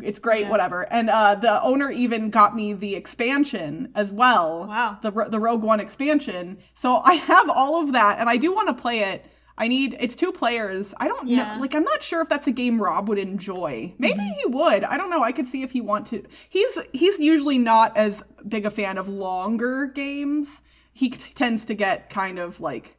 It's 0.00 0.18
great, 0.18 0.48
whatever. 0.48 0.90
And 0.92 1.10
uh, 1.10 1.34
the 1.34 1.62
owner 1.62 1.90
even 1.90 2.30
got 2.30 2.56
me 2.56 2.72
the 2.72 2.94
expansion 2.94 3.92
as 3.94 4.12
well. 4.12 4.66
Wow. 4.66 4.98
The 5.02 5.10
the 5.28 5.38
Rogue 5.40 5.62
One 5.62 5.80
expansion. 5.80 6.58
So 6.74 6.96
I 7.04 7.14
have 7.14 7.50
all 7.50 7.82
of 7.82 7.92
that, 7.92 8.18
and 8.18 8.28
I 8.28 8.36
do 8.38 8.54
want 8.54 8.68
to 8.68 8.74
play 8.80 9.00
it. 9.00 9.26
I 9.58 9.68
need 9.68 9.94
it's 10.00 10.16
two 10.16 10.32
players. 10.32 10.94
I 10.96 11.08
don't 11.08 11.28
Yeah. 11.28 11.56
know. 11.56 11.60
Like 11.60 11.74
I'm 11.74 11.84
not 11.84 12.02
sure 12.02 12.22
if 12.22 12.28
that's 12.30 12.46
a 12.46 12.52
game 12.52 12.80
Rob 12.80 13.08
would 13.10 13.18
enjoy. 13.18 13.92
Maybe 13.98 14.20
he 14.22 14.46
would. 14.46 14.82
I 14.84 14.96
don't 14.96 15.10
know. 15.10 15.22
I 15.22 15.30
could 15.30 15.46
see 15.46 15.62
if 15.62 15.72
he 15.72 15.82
want 15.82 16.06
to. 16.06 16.24
He's 16.48 16.78
he's 16.94 17.18
usually 17.18 17.58
not 17.58 17.94
as 17.96 18.22
big 18.48 18.64
a 18.64 18.70
fan 18.70 18.96
of 18.96 19.08
longer 19.08 19.86
games. 19.86 20.62
He 20.94 21.10
t- 21.10 21.18
tends 21.34 21.66
to 21.66 21.74
get 21.74 22.08
kind 22.08 22.38
of 22.38 22.60
like 22.60 22.96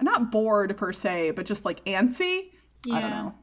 not 0.00 0.30
bored 0.30 0.76
per 0.76 0.92
se, 0.92 1.32
but 1.32 1.44
just 1.44 1.64
like 1.64 1.84
antsy. 1.86 2.52
I 2.90 3.00
don't 3.00 3.10
know. 3.10 3.34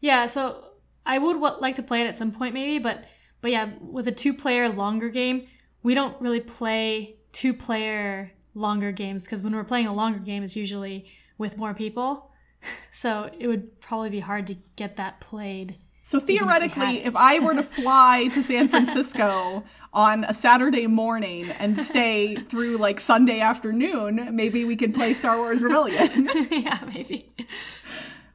Yeah, 0.00 0.26
so 0.26 0.64
I 1.10 1.18
would 1.18 1.40
w- 1.40 1.60
like 1.60 1.74
to 1.74 1.82
play 1.82 2.02
it 2.02 2.06
at 2.06 2.16
some 2.16 2.30
point, 2.30 2.54
maybe, 2.54 2.78
but 2.78 3.04
but 3.42 3.50
yeah, 3.50 3.70
with 3.80 4.06
a 4.06 4.12
two-player 4.12 4.68
longer 4.68 5.08
game, 5.08 5.46
we 5.82 5.94
don't 5.94 6.14
really 6.20 6.40
play 6.40 7.16
two-player 7.32 8.32
longer 8.54 8.92
games 8.92 9.24
because 9.24 9.42
when 9.42 9.54
we're 9.54 9.64
playing 9.64 9.88
a 9.88 9.94
longer 9.94 10.20
game, 10.20 10.44
it's 10.44 10.54
usually 10.54 11.06
with 11.36 11.58
more 11.58 11.74
people. 11.74 12.28
So 12.92 13.30
it 13.38 13.46
would 13.46 13.80
probably 13.80 14.10
be 14.10 14.20
hard 14.20 14.46
to 14.48 14.56
get 14.76 14.96
that 14.96 15.18
played. 15.18 15.76
So 16.04 16.18
if 16.18 16.26
we 16.26 16.36
had 16.36 16.44
theoretically, 16.44 17.04
if 17.04 17.16
I 17.16 17.38
were 17.38 17.54
to 17.54 17.62
fly 17.62 18.28
to 18.34 18.42
San 18.42 18.68
Francisco 18.68 19.64
on 19.94 20.24
a 20.24 20.34
Saturday 20.34 20.86
morning 20.86 21.48
and 21.58 21.78
stay 21.78 22.34
through 22.34 22.76
like 22.76 23.00
Sunday 23.00 23.40
afternoon, 23.40 24.28
maybe 24.32 24.66
we 24.66 24.76
could 24.76 24.92
play 24.92 25.14
Star 25.14 25.38
Wars 25.38 25.62
Rebellion. 25.62 26.28
yeah, 26.50 26.80
maybe. 26.92 27.32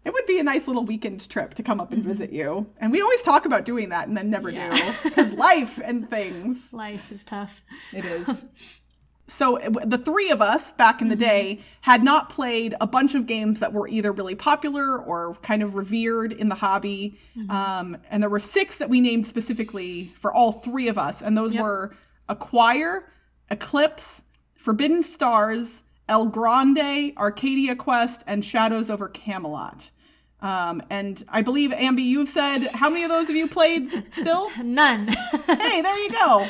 It 0.06 0.14
would 0.14 0.26
be 0.26 0.40
a 0.40 0.44
nice 0.44 0.68
little 0.68 0.86
weekend 0.86 1.28
trip 1.30 1.56
to 1.56 1.64
come 1.64 1.82
up 1.82 1.92
and 1.92 2.02
mm-hmm. 2.02 2.12
visit 2.12 2.32
you. 2.32 2.68
And 2.80 2.92
we 2.92 3.02
always 3.02 3.22
talk 3.24 3.46
about 3.46 3.66
doing 3.66 3.90
that 3.90 4.08
and 4.08 4.16
then 4.16 4.30
never 4.30 4.50
Yeah. 4.50 4.74
do 4.74 5.10
because 5.10 5.34
life 5.50 5.80
and 5.84 6.10
things. 6.10 6.72
Life 6.72 7.12
is 7.12 7.24
tough. 7.24 7.64
It 7.92 8.06
is. 8.06 8.46
So 9.28 9.60
uh, 9.60 9.86
the 9.86 9.98
three 9.98 10.30
of 10.30 10.42
us 10.42 10.74
back 10.74 11.02
in 11.02 11.10
the 11.10 11.16
mm-hmm. 11.16 11.24
day 11.24 11.60
had 11.82 12.04
not 12.04 12.30
played 12.30 12.76
a 12.80 12.88
bunch 12.88 13.16
of 13.16 13.26
games 13.26 13.60
that 13.60 13.74
were 13.74 13.88
either 13.88 14.12
really 14.12 14.36
popular 14.36 15.00
or 15.00 15.36
kind 15.42 15.64
of 15.64 15.76
revered 15.76 16.32
in 16.32 16.50
the 16.50 16.56
hobby. 16.56 17.18
Mm-hmm. 17.36 17.50
Um, 17.50 17.98
and 18.12 18.22
there 18.22 18.30
were 18.30 18.40
six 18.40 18.78
that 18.78 18.90
we 18.90 19.02
named 19.02 19.26
specifically 19.26 20.14
for 20.20 20.32
all 20.34 20.52
three 20.52 20.88
of 20.88 20.98
us, 20.98 21.22
and 21.22 21.36
those 21.38 21.54
Yep. 21.54 21.64
were 21.64 21.96
Acquire, 22.30 23.12
Eclipse, 23.50 24.22
Forbidden 24.56 25.04
Stars, 25.04 25.84
El 26.08 26.26
Grande, 26.28 27.14
Arcadia 27.18 27.76
Quest, 27.76 28.24
and 28.28 28.46
Shadows 28.46 28.90
over 28.90 29.08
Camelot. 29.08 29.90
Um, 30.42 30.84
and 30.90 31.24
I 31.30 31.42
believe, 31.42 31.72
Ambi, 31.72 32.04
you've 32.04 32.30
said 32.30 32.68
how 32.68 32.90
many 32.90 33.04
of 33.04 33.10
those 33.10 33.28
have 33.28 33.36
you 33.36 33.48
played 33.48 33.90
still? 34.14 34.50
None. 34.64 35.08
hey, 35.48 35.82
there 35.82 35.98
you 36.00 36.12
go. 36.12 36.46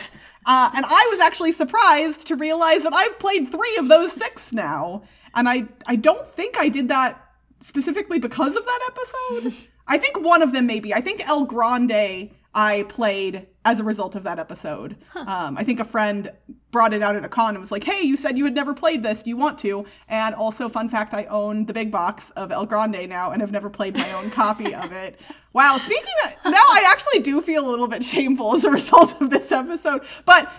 Uh, 0.46 0.70
and 0.76 0.86
I 0.88 1.08
was 1.12 1.20
actually 1.20 1.52
surprised 1.52 2.28
to 2.28 2.36
realize 2.36 2.84
that 2.84 2.94
I've 2.94 3.18
played 3.20 3.50
three 3.50 3.78
of 3.78 3.88
those 3.88 4.12
six 4.12 4.54
now. 4.54 5.04
And 5.34 5.50
I, 5.50 5.66
I 5.88 5.96
don't 5.96 6.28
think 6.28 6.58
I 6.58 6.70
did 6.70 6.88
that 6.90 7.22
specifically 7.62 8.20
because 8.20 8.56
of 8.56 8.64
that 8.64 8.80
episode. 8.88 9.56
I 9.88 9.98
think 9.98 10.20
one 10.20 10.42
of 10.42 10.52
them 10.52 10.66
maybe. 10.66 10.94
I 10.94 11.02
think 11.02 11.28
El 11.28 11.46
Grande 11.46 12.32
I 12.56 12.84
played 12.84 13.48
as 13.66 13.80
a 13.80 13.84
result 13.84 14.16
of 14.16 14.24
that 14.24 14.40
episode. 14.40 14.96
Um, 15.14 15.58
I 15.58 15.64
think 15.64 15.80
a 15.80 15.84
friend 15.84 16.32
brought 16.72 16.94
it 16.94 17.02
out 17.02 17.16
at 17.16 17.26
a 17.26 17.30
con 17.30 17.50
and 17.56 17.60
was 17.60 17.72
like, 17.72 17.84
"Hey, 17.84 18.02
you 18.04 18.16
said 18.16 18.38
you 18.38 18.46
had 18.46 18.56
never 18.56 18.74
played 18.74 19.04
this. 19.04 19.24
Do 19.24 19.30
you 19.30 19.38
want 19.38 19.60
to?" 19.60 19.86
And 20.08 20.34
also, 20.34 20.70
fun 20.70 20.88
fact: 20.88 21.14
I 21.14 21.26
own 21.26 21.66
the 21.66 21.74
big 21.74 21.92
box 21.92 22.32
of 22.38 22.52
El 22.52 22.66
Grande 22.66 23.10
now, 23.10 23.32
and 23.32 23.42
have 23.42 23.52
never 23.52 23.70
played 23.70 23.98
my 23.98 24.12
own 24.14 24.32
copy 24.32 24.74
of 24.74 24.92
it. 24.92 25.20
Wow. 25.54 25.78
Speaking 25.78 26.14
of 26.26 26.52
now, 26.52 26.58
I 26.58 26.84
actually 26.92 27.22
do 27.22 27.42
feel 27.42 27.66
a 27.66 27.72
little 27.72 27.88
bit 27.88 28.04
shameful 28.04 28.58
as 28.58 28.66
a 28.66 28.70
result 28.70 29.22
of 29.22 29.30
this 29.30 29.52
episode, 29.52 30.02
but. 30.26 30.52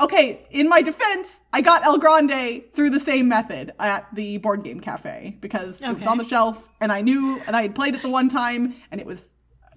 Okay, 0.00 0.44
in 0.50 0.68
my 0.68 0.82
defense, 0.82 1.38
I 1.52 1.60
got 1.60 1.84
El 1.84 1.98
Grande 1.98 2.64
through 2.74 2.90
the 2.90 2.98
same 2.98 3.28
method 3.28 3.72
at 3.78 4.12
the 4.12 4.38
board 4.38 4.64
game 4.64 4.80
cafe 4.80 5.38
because 5.40 5.80
it 5.80 5.94
was 5.94 6.04
on 6.04 6.18
the 6.18 6.24
shelf 6.24 6.68
and 6.80 6.90
I 6.90 7.00
knew 7.00 7.40
and 7.46 7.54
I 7.54 7.62
had 7.62 7.76
played 7.76 7.94
it 7.94 8.02
the 8.02 8.10
one 8.10 8.28
time 8.28 8.74
and 8.90 9.00
it 9.00 9.06
was 9.06 9.34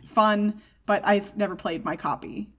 fun, 0.08 0.60
but 0.88 1.06
I've 1.06 1.38
never 1.38 1.56
played 1.56 1.86
my 1.86 1.96
copy. 1.96 2.50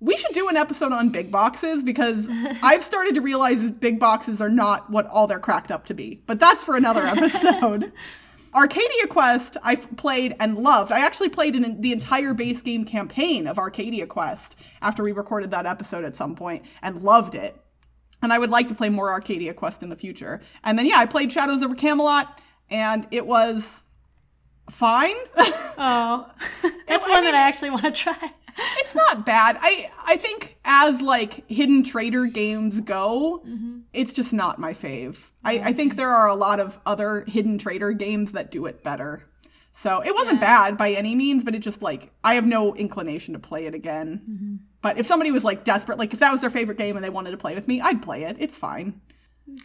We 0.00 0.16
should 0.16 0.32
do 0.32 0.48
an 0.48 0.56
episode 0.56 0.92
on 0.92 1.10
big 1.10 1.30
boxes 1.30 1.84
because 1.84 2.26
I've 2.62 2.82
started 2.82 3.14
to 3.16 3.20
realize 3.20 3.60
that 3.62 3.80
big 3.80 3.98
boxes 3.98 4.40
are 4.40 4.48
not 4.48 4.90
what 4.90 5.06
all 5.08 5.26
they're 5.26 5.38
cracked 5.38 5.70
up 5.70 5.84
to 5.86 5.94
be. 5.94 6.22
But 6.26 6.38
that's 6.38 6.64
for 6.64 6.76
another 6.76 7.02
episode. 7.04 7.92
Arcadia 8.54 9.06
Quest, 9.08 9.58
I've 9.62 9.96
played 9.96 10.34
and 10.40 10.56
loved. 10.56 10.90
I 10.90 11.00
actually 11.00 11.28
played 11.28 11.54
in 11.54 11.80
the 11.82 11.92
entire 11.92 12.32
base 12.32 12.62
game 12.62 12.86
campaign 12.86 13.46
of 13.46 13.58
Arcadia 13.58 14.06
Quest 14.06 14.56
after 14.80 15.02
we 15.02 15.12
recorded 15.12 15.50
that 15.50 15.66
episode 15.66 16.04
at 16.04 16.16
some 16.16 16.34
point 16.34 16.64
and 16.80 17.02
loved 17.02 17.34
it. 17.34 17.60
And 18.22 18.32
I 18.32 18.38
would 18.38 18.50
like 18.50 18.68
to 18.68 18.74
play 18.74 18.88
more 18.88 19.10
Arcadia 19.10 19.52
Quest 19.52 19.82
in 19.82 19.90
the 19.90 19.96
future. 19.96 20.40
And 20.64 20.78
then, 20.78 20.86
yeah, 20.86 20.98
I 20.98 21.04
played 21.06 21.30
Shadows 21.32 21.62
over 21.62 21.74
Camelot 21.74 22.40
and 22.70 23.06
it 23.10 23.26
was 23.26 23.82
fine. 24.70 25.16
Oh, 25.78 26.26
that's 27.06 27.14
I 27.14 27.14
one 27.14 27.24
mean- 27.24 27.34
that 27.34 27.38
I 27.38 27.48
actually 27.48 27.70
want 27.70 27.84
to 27.84 27.92
try. 27.92 28.16
it's 28.78 28.94
not 28.94 29.26
bad. 29.26 29.58
I 29.60 29.90
I 30.06 30.16
think 30.16 30.56
as 30.64 31.00
like 31.00 31.48
hidden 31.50 31.82
traitor 31.82 32.26
games 32.26 32.80
go, 32.80 33.42
mm-hmm. 33.46 33.80
it's 33.92 34.12
just 34.12 34.32
not 34.32 34.58
my 34.58 34.72
fave. 34.72 35.18
I, 35.44 35.58
I 35.58 35.72
think 35.72 35.96
there 35.96 36.10
are 36.10 36.28
a 36.28 36.34
lot 36.34 36.58
of 36.58 36.78
other 36.86 37.24
hidden 37.28 37.58
traitor 37.58 37.92
games 37.92 38.32
that 38.32 38.50
do 38.50 38.66
it 38.66 38.82
better. 38.82 39.24
So 39.74 40.00
it 40.00 40.14
wasn't 40.14 40.40
bad 40.40 40.78
by 40.78 40.92
any 40.92 41.14
means, 41.14 41.44
but 41.44 41.54
it 41.54 41.58
just 41.58 41.82
like 41.82 42.10
I 42.24 42.34
have 42.34 42.46
no 42.46 42.74
inclination 42.74 43.34
to 43.34 43.40
play 43.40 43.66
it 43.66 43.74
again. 43.74 44.22
Mm-hmm. 44.28 44.54
But 44.80 44.98
if 44.98 45.06
somebody 45.06 45.30
was 45.30 45.44
like 45.44 45.64
desperate, 45.64 45.98
like 45.98 46.14
if 46.14 46.20
that 46.20 46.32
was 46.32 46.40
their 46.40 46.50
favorite 46.50 46.78
game 46.78 46.96
and 46.96 47.04
they 47.04 47.10
wanted 47.10 47.32
to 47.32 47.36
play 47.36 47.54
with 47.54 47.68
me, 47.68 47.80
I'd 47.80 48.00
play 48.00 48.22
it. 48.22 48.36
It's 48.38 48.56
fine. 48.56 49.00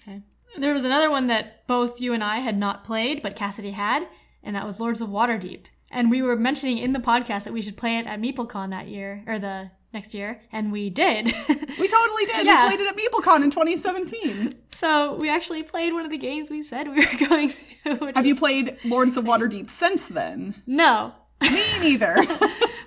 Okay. 0.03 0.21
There 0.57 0.73
was 0.73 0.83
another 0.83 1.09
one 1.09 1.27
that 1.27 1.65
both 1.65 2.01
you 2.01 2.13
and 2.13 2.23
I 2.23 2.39
had 2.39 2.57
not 2.57 2.83
played, 2.83 3.21
but 3.21 3.37
Cassidy 3.37 3.71
had, 3.71 4.07
and 4.43 4.55
that 4.55 4.65
was 4.65 4.81
Lords 4.81 4.99
of 4.99 5.09
Waterdeep. 5.09 5.67
And 5.91 6.09
we 6.09 6.21
were 6.21 6.35
mentioning 6.35 6.77
in 6.77 6.93
the 6.93 6.99
podcast 6.99 7.43
that 7.43 7.53
we 7.53 7.61
should 7.61 7.77
play 7.77 7.97
it 7.97 8.07
at 8.07 8.19
MeepleCon 8.21 8.71
that 8.71 8.87
year, 8.87 9.23
or 9.27 9.37
the 9.37 9.71
next 9.93 10.13
year, 10.13 10.41
and 10.51 10.71
we 10.71 10.89
did. 10.89 11.33
We 11.79 11.87
totally 11.87 12.25
did. 12.25 12.45
Yeah. 12.45 12.69
We 12.69 12.75
played 12.75 12.85
it 12.85 12.89
at 12.89 12.97
MeepleCon 12.97 13.43
in 13.43 13.49
2017. 13.49 14.55
so 14.71 15.15
we 15.15 15.29
actually 15.29 15.63
played 15.63 15.93
one 15.93 16.03
of 16.05 16.11
the 16.11 16.17
games 16.17 16.51
we 16.51 16.61
said 16.63 16.87
we 16.87 16.95
were 16.97 17.27
going 17.27 17.49
to. 17.49 18.11
Have 18.15 18.25
you 18.25 18.35
played 18.35 18.77
Lords 18.85 19.17
of 19.17 19.23
Waterdeep 19.25 19.69
since 19.69 20.05
then? 20.07 20.61
No. 20.67 21.13
Me 21.41 21.63
neither. 21.81 22.15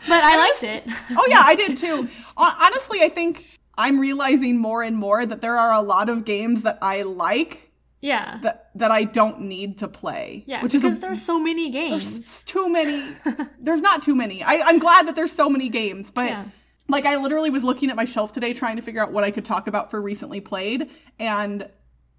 But 0.06 0.22
I 0.22 0.36
liked 0.36 0.62
it. 0.62 0.84
Oh 1.12 1.26
yeah, 1.28 1.42
I 1.44 1.54
did 1.54 1.78
too. 1.78 2.08
Honestly, 2.36 3.00
I 3.02 3.08
think 3.08 3.44
I'm 3.76 3.98
realizing 3.98 4.58
more 4.58 4.82
and 4.82 4.96
more 4.96 5.24
that 5.24 5.40
there 5.40 5.56
are 5.56 5.72
a 5.72 5.80
lot 5.80 6.08
of 6.10 6.24
games 6.26 6.62
that 6.62 6.78
I 6.82 7.02
like 7.02 7.63
Yeah. 8.04 8.38
that 8.42 8.68
that 8.74 8.90
I 8.90 9.04
don't 9.04 9.40
need 9.42 9.78
to 9.78 9.88
play. 9.88 10.44
yeah, 10.46 10.62
which 10.62 10.74
is 10.74 10.82
because 10.82 10.98
a, 10.98 11.00
there's 11.00 11.22
so 11.22 11.40
many 11.40 11.70
games. 11.70 12.02
there's 12.12 12.42
too 12.44 12.68
many. 12.68 13.02
there's 13.60 13.80
not 13.80 14.02
too 14.02 14.14
many. 14.14 14.42
I, 14.42 14.60
I'm 14.68 14.78
glad 14.78 15.06
that 15.08 15.14
there's 15.16 15.32
so 15.32 15.48
many 15.48 15.68
games, 15.70 16.10
but 16.10 16.26
Yeah. 16.26 16.44
like 16.88 17.06
I 17.06 17.16
literally 17.16 17.50
was 17.50 17.64
looking 17.64 17.88
at 17.90 17.96
my 17.96 18.04
shelf 18.04 18.32
today 18.32 18.52
trying 18.52 18.76
to 18.76 18.82
figure 18.82 19.02
out 19.02 19.10
what 19.12 19.24
I 19.24 19.30
could 19.30 19.44
talk 19.46 19.66
about 19.68 19.90
for 19.90 20.02
recently 20.02 20.40
played, 20.42 20.90
and 21.18 21.68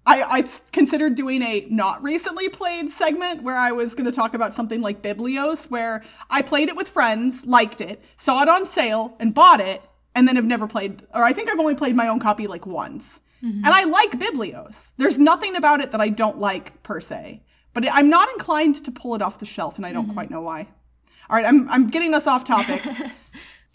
I, 0.08 0.22
I 0.38 0.44
considered 0.72 1.14
doing 1.14 1.42
a 1.42 1.66
not 1.70 2.02
recently 2.02 2.48
played 2.48 2.90
segment 2.90 3.42
where 3.44 3.56
I 3.56 3.70
was 3.72 3.94
going 3.94 4.06
to 4.06 4.12
talk 4.12 4.34
about 4.34 4.54
something 4.54 4.80
like 4.80 5.02
Biblios, 5.02 5.70
where 5.70 6.02
I 6.30 6.42
played 6.42 6.68
it 6.68 6.76
with 6.76 6.88
friends, 6.88 7.44
liked 7.46 7.80
it, 7.80 8.02
saw 8.16 8.42
it 8.42 8.48
on 8.48 8.66
sale, 8.66 9.16
and 9.20 9.34
bought 9.34 9.60
it, 9.60 9.82
and 10.16 10.26
then 10.26 10.34
have 10.36 10.46
never 10.46 10.66
played, 10.66 11.02
or 11.14 11.22
I 11.22 11.32
think 11.32 11.48
I've 11.48 11.58
only 11.60 11.74
played 11.76 11.94
my 11.94 12.08
own 12.08 12.18
copy 12.20 12.46
like 12.48 12.66
once. 12.66 13.20
And 13.46 13.68
I 13.68 13.84
like 13.84 14.12
Biblios. 14.12 14.90
There's 14.96 15.18
nothing 15.18 15.56
about 15.56 15.80
it 15.80 15.90
that 15.92 16.00
I 16.00 16.08
don't 16.08 16.38
like 16.38 16.82
per 16.82 17.00
se, 17.00 17.42
but 17.74 17.86
I'm 17.92 18.10
not 18.10 18.28
inclined 18.30 18.84
to 18.84 18.90
pull 18.90 19.14
it 19.14 19.22
off 19.22 19.38
the 19.38 19.46
shelf, 19.46 19.76
and 19.76 19.86
I 19.86 19.92
don't 19.92 20.12
quite 20.12 20.30
know 20.30 20.40
why. 20.40 20.68
All 21.28 21.36
right, 21.36 21.46
I'm, 21.46 21.68
I'm 21.68 21.88
getting 21.88 22.14
us 22.14 22.26
off 22.26 22.44
topic. 22.44 22.82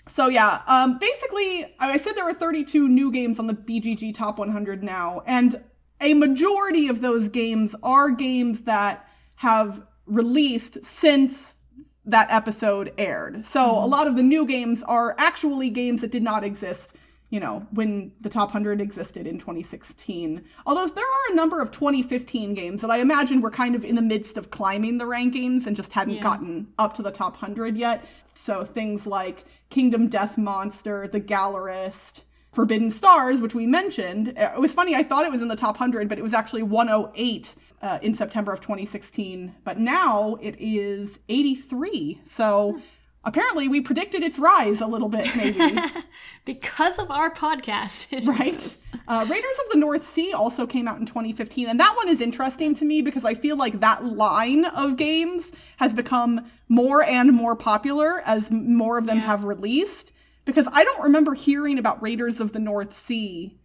So 0.07 0.27
yeah, 0.27 0.61
um, 0.67 0.97
basically, 0.97 1.73
I 1.79 1.97
said 1.97 2.15
there 2.15 2.27
are 2.27 2.33
32 2.33 2.89
new 2.89 3.11
games 3.11 3.39
on 3.39 3.47
the 3.47 3.53
BGG 3.53 4.13
Top 4.15 4.39
100 4.39 4.83
now, 4.83 5.21
and 5.25 5.63
a 6.01 6.13
majority 6.15 6.87
of 6.87 7.01
those 7.01 7.29
games 7.29 7.75
are 7.83 8.09
games 8.09 8.61
that 8.61 9.07
have 9.35 9.85
released 10.05 10.79
since 10.83 11.55
that 12.03 12.31
episode 12.31 12.93
aired. 12.97 13.45
So 13.45 13.71
a 13.71 13.85
lot 13.85 14.07
of 14.07 14.15
the 14.15 14.23
new 14.23 14.45
games 14.45 14.83
are 14.83 15.15
actually 15.19 15.69
games 15.69 16.01
that 16.01 16.11
did 16.11 16.23
not 16.23 16.43
exist, 16.43 16.93
you 17.31 17.39
know, 17.39 17.65
when 17.71 18.11
the 18.21 18.29
Top 18.29 18.49
100 18.49 18.79
existed 18.81 19.25
in 19.25 19.39
2016. 19.39 20.43
Although 20.65 20.85
there 20.87 21.03
are 21.03 21.31
a 21.31 21.35
number 21.35 21.61
of 21.61 21.71
2015 21.71 22.53
games 22.53 22.81
that 22.81 22.91
I 22.91 22.97
imagine 22.99 23.39
were 23.41 23.49
kind 23.49 23.73
of 23.73 23.83
in 23.85 23.95
the 23.95 24.01
midst 24.01 24.37
of 24.37 24.51
climbing 24.51 24.97
the 24.97 25.05
rankings 25.05 25.65
and 25.65 25.75
just 25.75 25.93
hadn't 25.93 26.15
Yeah. 26.15 26.23
gotten 26.23 26.67
up 26.77 26.93
to 26.95 27.01
the 27.01 27.09
top 27.09 27.37
100 27.37 27.77
yet. 27.77 28.05
So 28.35 28.65
things 28.65 29.07
like 29.07 29.45
Kingdom 29.69 30.07
Death 30.09 30.37
Monster, 30.37 31.07
The 31.07 31.21
Gallerist, 31.21 32.21
Forbidden 32.51 32.91
Stars, 32.91 33.41
which 33.41 33.55
we 33.55 33.65
mentioned. 33.65 34.33
It 34.35 34.59
was 34.59 34.73
funny, 34.73 34.93
I 34.93 35.03
thought 35.03 35.25
it 35.25 35.31
was 35.31 35.41
in 35.41 35.47
the 35.47 35.55
top 35.55 35.77
100, 35.79 36.09
but 36.09 36.19
it 36.19 36.21
was 36.21 36.33
actually 36.33 36.63
108 36.63 37.55
uh, 37.81 37.99
in 38.01 38.13
September 38.13 38.51
of 38.51 38.59
2016. 38.59 39.55
But 39.63 39.79
now 39.79 40.37
it 40.41 40.55
is 40.59 41.17
83. 41.29 42.19
So 42.25 42.81
apparently 43.23 43.67
we 43.67 43.81
predicted 43.81 44.23
its 44.23 44.39
rise 44.39 44.81
a 44.81 44.87
little 44.87 45.09
bit, 45.09 45.27
maybe. 45.35 45.79
because 46.45 46.97
of 46.99 47.09
our 47.11 47.33
podcast. 47.33 48.25
right? 48.27 48.75
Uh, 49.07 49.25
Raiders 49.29 49.57
of 49.65 49.71
the 49.71 49.77
North 49.77 50.07
Sea 50.07 50.33
also 50.33 50.65
came 50.65 50.87
out 50.87 50.99
in 50.99 51.05
2015, 51.05 51.67
and 51.69 51.79
that 51.79 51.95
one 51.95 52.09
is 52.09 52.21
interesting 52.21 52.73
to 52.75 52.85
me 52.85 53.01
because 53.01 53.25
I 53.25 53.33
feel 53.33 53.55
like 53.57 53.79
that 53.79 54.03
line 54.05 54.65
of 54.65 54.97
games 54.97 55.51
has 55.77 55.93
become 55.93 56.45
more 56.69 57.03
and 57.03 57.31
more 57.33 57.55
popular 57.55 58.21
as 58.25 58.51
more 58.51 58.97
of 58.97 59.05
them 59.05 59.17
Yeah. 59.17 59.25
have 59.25 59.43
released. 59.43 60.11
Because 60.43 60.67
I 60.71 60.83
don't 60.83 61.03
remember 61.03 61.35
hearing 61.35 61.77
about 61.77 62.01
Raiders 62.01 62.39
of 62.39 62.51
the 62.51 62.59
North 62.59 62.97
Sea 62.97 63.59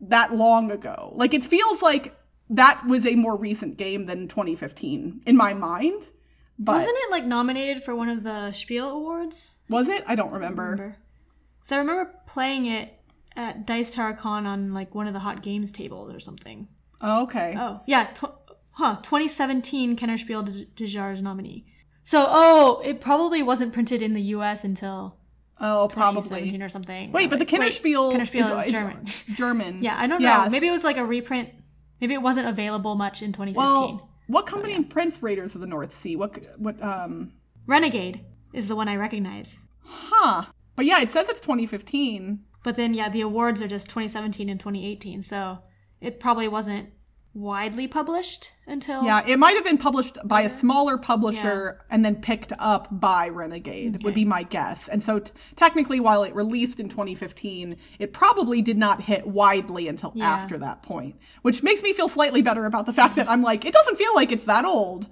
that 0.00 0.34
long 0.34 0.70
ago. 0.70 1.12
Like 1.14 1.34
it 1.34 1.44
feels 1.44 1.82
like 1.82 2.18
that 2.48 2.86
was 2.86 3.04
a 3.04 3.16
more 3.16 3.36
recent 3.36 3.76
game 3.76 4.06
than 4.06 4.26
2015 4.28 5.20
in 5.26 5.36
my 5.36 5.52
mind. 5.52 6.06
But 6.58 6.76
Wasn't 6.76 6.96
it 6.96 7.10
like 7.10 7.24
nominated 7.24 7.84
for 7.84 7.94
one 7.94 8.08
of 8.08 8.22
the 8.22 8.52
Spiel 8.52 8.88
Awards? 8.90 9.56
was 9.68 9.88
it? 9.88 10.04
I 10.06 10.14
don't 10.14 10.32
remember. 10.32 10.62
remember. 10.62 10.96
So 11.62 11.76
I 11.76 11.80
remember 11.80 12.14
playing 12.26 12.66
it 12.66 12.94
at 13.36 13.66
Dice 13.66 13.92
Tower 13.94 14.14
Con 14.14 14.46
on 14.46 14.72
like 14.72 14.94
one 14.94 15.06
of 15.06 15.12
the 15.12 15.18
hot 15.20 15.42
games 15.42 15.70
tables 15.70 16.14
or 16.14 16.20
something. 16.20 16.68
Oh, 17.02 17.24
okay. 17.24 17.54
Oh, 17.58 17.80
yeah. 17.86 18.04
Tw- 18.14 18.32
huh. 18.70 18.96
2017 19.02 19.96
Kennerspiel 19.96 20.44
de, 20.44 20.64
de 20.64 20.84
Jahres 20.86 21.20
nominee. 21.20 21.66
So, 22.04 22.26
oh, 22.28 22.80
it 22.84 23.00
probably 23.00 23.42
wasn't 23.42 23.72
printed 23.74 24.00
in 24.00 24.14
the 24.14 24.22
US 24.22 24.64
until 24.64 25.16
Oh, 25.60 25.88
probably. 25.88 26.22
2017 26.22 26.62
or 26.62 26.68
something. 26.68 27.12
Wait, 27.12 27.28
but 27.30 27.38
the 27.38 27.44
Wait, 27.44 27.48
Kennerspiel 27.48 28.12
Kennerspiel 28.12 28.58
is, 28.60 28.66
is, 28.66 28.72
German. 28.72 29.06
German. 29.34 29.78
Yeah, 29.82 29.96
I 29.98 30.06
don't 30.06 30.20
know. 30.22 30.28
Yes. 30.28 30.50
Maybe 30.50 30.68
it 30.68 30.72
was 30.72 30.84
like 30.84 30.96
a 30.98 31.04
reprint. 31.04 31.50
Maybe 32.00 32.14
it 32.14 32.22
wasn't 32.22 32.46
available 32.46 32.94
much 32.94 33.22
in 33.22 33.32
2015. 33.32 33.56
Well, 33.56 34.08
what 34.26 34.46
company 34.46 34.82
prints 34.84 35.22
Raiders 35.22 35.54
of 35.54 35.60
the 35.60 35.66
North 35.66 35.92
Sea? 35.92 36.16
What 36.16 36.38
what 36.58 36.82
um 36.82 37.32
Renegade 37.66 38.24
is 38.52 38.68
the 38.68 38.76
one 38.76 38.88
I 38.88 38.96
recognize. 38.96 39.58
huh. 39.82 40.46
But 40.74 40.84
yeah, 40.84 41.00
it 41.00 41.10
says 41.10 41.28
it's 41.28 41.40
2015. 41.40 42.40
But 42.62 42.76
then, 42.76 42.94
yeah, 42.94 43.08
the 43.08 43.20
awards 43.20 43.62
are 43.62 43.68
just 43.68 43.86
2017 43.88 44.48
and 44.48 44.58
2018. 44.58 45.22
So 45.22 45.58
it 46.00 46.20
probably 46.20 46.48
wasn't 46.48 46.90
widely 47.36 47.86
published 47.86 48.52
until 48.66 49.04
Yeah, 49.04 49.22
it 49.26 49.38
might 49.38 49.54
have 49.56 49.64
been 49.64 49.76
published 49.78 50.16
by 50.24 50.40
a 50.40 50.48
smaller 50.48 50.96
publisher 50.96 51.84
and 51.90 52.04
then 52.04 52.16
picked 52.16 52.52
up 52.58 52.88
by 52.90 53.28
Renegade, 53.28 54.02
would 54.02 54.14
be 54.14 54.24
my 54.24 54.42
guess. 54.42 54.88
And 54.88 55.04
so, 55.04 55.18
t- 55.18 55.30
technically, 55.54 56.00
while 56.00 56.22
it 56.22 56.34
released 56.34 56.80
in 56.80 56.88
2015, 56.88 57.76
it 57.98 58.12
probably 58.14 58.62
did 58.62 58.78
not 58.78 59.02
hit 59.02 59.26
widely 59.26 59.86
until 59.86 60.12
Yeah. 60.14 60.32
after 60.32 60.56
that 60.58 60.82
point, 60.82 61.16
which 61.42 61.62
makes 61.62 61.82
me 61.82 61.92
feel 61.92 62.08
slightly 62.08 62.40
better 62.40 62.64
about 62.64 62.86
the 62.86 62.92
fact 62.92 63.16
that 63.16 63.28
I'm 63.28 63.42
like, 63.42 63.64
it 63.66 63.74
doesn't 63.74 63.96
feel 63.96 64.14
like 64.14 64.32
it's 64.32 64.44
that 64.44 64.64
old. 64.64 65.06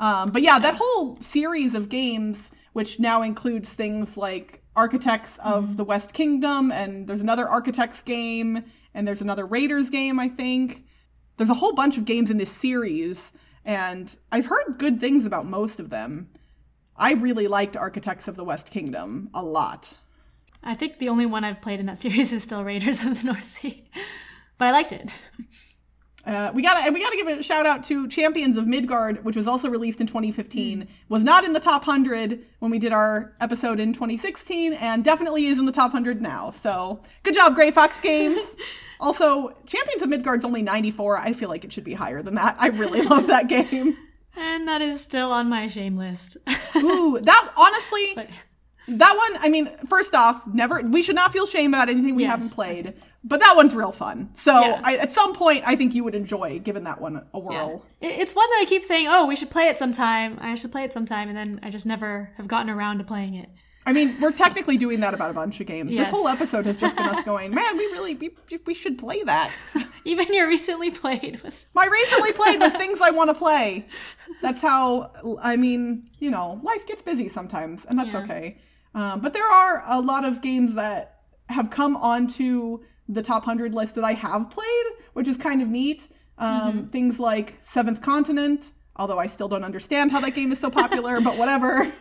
Um, 0.00 0.30
but 0.30 0.42
yeah, 0.42 0.58
that 0.58 0.74
whole 0.80 1.18
series 1.20 1.74
of 1.74 1.88
games, 1.88 2.50
which 2.72 2.98
now 3.00 3.22
includes 3.22 3.70
things 3.70 4.16
like 4.16 4.62
Architects 4.76 5.38
of 5.44 5.76
the 5.76 5.84
West 5.84 6.12
Kingdom, 6.12 6.70
and 6.72 7.06
there's 7.06 7.20
another 7.20 7.48
Architects 7.48 8.02
game, 8.02 8.64
and 8.94 9.06
there's 9.06 9.20
another 9.20 9.46
Raiders 9.46 9.90
game, 9.90 10.18
I 10.18 10.28
think 10.28 10.84
there's 11.38 11.50
a 11.50 11.54
whole 11.54 11.72
bunch 11.72 11.96
of 11.96 12.04
games 12.04 12.30
in 12.30 12.36
this 12.36 12.50
series 12.50 13.32
and 13.64 14.16
i've 14.30 14.46
heard 14.46 14.76
good 14.78 15.00
things 15.00 15.24
about 15.24 15.46
most 15.46 15.80
of 15.80 15.88
them 15.88 16.28
i 16.96 17.12
really 17.12 17.48
liked 17.48 17.76
architects 17.76 18.28
of 18.28 18.36
the 18.36 18.44
west 18.44 18.70
kingdom 18.70 19.30
a 19.32 19.42
lot 19.42 19.94
I 20.62 20.74
think 20.74 20.98
the 20.98 21.08
only 21.08 21.26
one 21.26 21.44
I've 21.44 21.62
played 21.62 21.80
in 21.80 21.86
that 21.86 21.98
series 22.04 22.32
is 22.32 22.42
still 22.42 22.64
Raiders 22.64 23.04
of 23.04 23.20
the 23.20 23.26
North 23.26 23.44
Sea. 23.44 23.84
But 24.56 24.68
I 24.68 24.72
liked 24.72 24.92
it. 24.92 25.14
uh, 26.26 26.50
we 26.52 26.62
gotta 26.62 26.90
we 26.92 27.00
gotta 27.00 27.16
give 27.16 27.28
a 27.28 27.42
shout 27.42 27.64
out 27.64 27.84
to 27.84 28.06
champions 28.08 28.58
of 28.58 28.66
midgard 28.66 29.24
which 29.24 29.36
was 29.36 29.46
also 29.46 29.68
released 29.70 30.00
in 30.00 30.06
2015 30.06 30.86
was 31.08 31.22
not 31.24 31.44
in 31.44 31.52
the 31.52 31.60
top 31.60 31.86
100 31.86 32.44
when 32.58 32.70
we 32.70 32.78
did 32.78 32.92
our 32.92 33.32
episode 33.40 33.78
in 33.80 33.92
2016 33.92 34.72
and 34.74 35.04
definitely 35.04 35.46
is 35.46 35.58
in 35.58 35.64
the 35.64 35.72
top 35.72 35.92
100 35.92 36.20
now. 36.20 36.50
So 36.50 37.00
good 37.22 37.34
job 37.34 37.54
grey 37.54 37.70
fox 37.70 38.00
games. 38.00 38.40
Also 39.00 39.54
champions 39.64 40.02
of 40.02 40.08
midgard's 40.08 40.44
only 40.44 40.60
94 40.60 41.18
i 41.18 41.32
feel 41.32 41.48
like 41.48 41.62
it 41.64 41.72
should 41.72 41.84
be 41.84 41.94
higher 41.94 42.20
than 42.20 42.34
that. 42.34 42.56
I 42.58 42.66
really 42.66 43.00
love 43.02 43.28
that 43.28 43.46
game. 43.54 43.96
And 44.36 44.66
that 44.66 44.82
is 44.82 45.00
still 45.00 45.30
on 45.30 45.48
my 45.48 45.68
shame 45.68 45.96
list. 45.96 46.36
ooh 46.74 47.20
that 47.22 47.52
honestly 47.56 48.12
but 48.16 48.28
That 48.88 49.16
one, 49.16 49.42
I 49.42 49.48
mean, 49.48 49.70
first 49.88 50.14
off, 50.14 50.46
never 50.46 50.80
we 50.82 51.02
should 51.02 51.14
not 51.16 51.32
feel 51.32 51.46
shame 51.46 51.74
about 51.74 51.88
anything 51.88 52.14
we 52.14 52.22
Yes. 52.22 52.30
haven't 52.32 52.50
played. 52.50 52.94
But 53.24 53.40
that 53.40 53.56
one's 53.56 53.74
real 53.74 53.92
fun. 53.92 54.30
So 54.36 54.58
Yeah. 54.60 54.80
I, 54.84 54.96
at 54.96 55.12
some 55.12 55.34
point, 55.34 55.64
I 55.66 55.76
think 55.76 55.94
you 55.94 56.04
would 56.04 56.14
enjoy 56.14 56.60
giving 56.60 56.84
that 56.84 57.00
one 57.00 57.22
a 57.34 57.38
whirl. 57.38 57.84
It- 58.00 58.18
it's 58.20 58.34
one 58.34 58.48
that 58.48 58.60
I 58.62 58.64
keep 58.66 58.84
saying, 58.84 59.08
oh, 59.10 59.26
we 59.26 59.34
should 59.36 59.50
play 59.50 59.66
it 59.68 59.78
sometime. 59.78 60.38
I 60.40 60.54
should 60.54 60.72
play 60.72 60.84
it 60.84 60.92
sometime. 60.92 61.28
And 61.28 61.36
then 61.36 61.60
I 61.62 61.70
just 61.70 61.84
never 61.84 62.30
have 62.36 62.46
gotten 62.48 62.70
around 62.70 62.98
to 62.98 63.04
playing 63.04 63.34
it. 63.34 63.48
I 63.84 63.92
mean, 63.92 64.14
we're 64.20 64.32
technically 64.32 64.76
doing 64.76 65.00
that 65.00 65.14
about 65.14 65.30
a 65.30 65.34
bunch 65.34 65.60
of 65.60 65.66
games. 65.66 65.90
This 65.96 66.10
whole 66.10 66.28
episode 66.28 66.66
has 66.66 66.78
just 66.78 66.94
been 66.94 67.06
us 67.06 67.24
going, 67.32 67.54
man, 67.54 67.76
we 67.76 67.84
really 67.86 68.14
we, 68.14 68.30
we 68.66 68.74
should 68.74 68.98
play 68.98 69.22
that. 69.24 69.50
Even 70.04 70.32
your 70.32 70.46
recently 70.46 70.90
played 70.90 71.40
was. 71.42 71.66
My 71.74 71.86
recently 71.86 72.32
played 72.32 72.60
was 72.60 72.72
things 72.74 73.00
I 73.00 73.10
want 73.10 73.30
to 73.30 73.34
play. 73.34 73.86
That's 74.42 74.60
how 74.62 75.10
I 75.42 75.56
mean, 75.56 76.08
you 76.18 76.30
know, 76.30 76.60
life 76.62 76.86
gets 76.86 77.02
busy 77.02 77.28
sometimes, 77.30 77.84
and 77.86 77.98
that's 77.98 78.12
Yeah. 78.12 78.20
okay. 78.20 78.58
Um, 78.98 79.20
but 79.20 79.32
there 79.32 79.44
are 79.46 79.82
a 79.86 80.00
lot 80.00 80.24
of 80.24 80.42
games 80.42 80.74
that 80.74 81.20
have 81.48 81.70
come 81.70 81.96
onto 81.96 82.80
the 83.08 83.22
top 83.22 83.44
hundred 83.44 83.74
list 83.74 83.94
that 83.94 84.04
I 84.04 84.12
have 84.12 84.50
played, 84.50 84.86
which 85.14 85.28
is 85.28 85.36
kind 85.36 85.62
of 85.62 85.68
neat. 85.68 86.08
Um, 86.36 86.88
Things 86.90 87.18
like 87.18 87.58
Seventh 87.64 88.00
Continent, 88.00 88.72
although 88.96 89.18
I 89.18 89.26
still 89.26 89.48
don't 89.48 89.64
understand 89.64 90.12
how 90.12 90.20
that 90.20 90.34
game 90.34 90.52
is 90.52 90.58
so 90.58 90.70
popular, 90.70 91.20
but 91.20 91.36
whatever. 91.42 91.92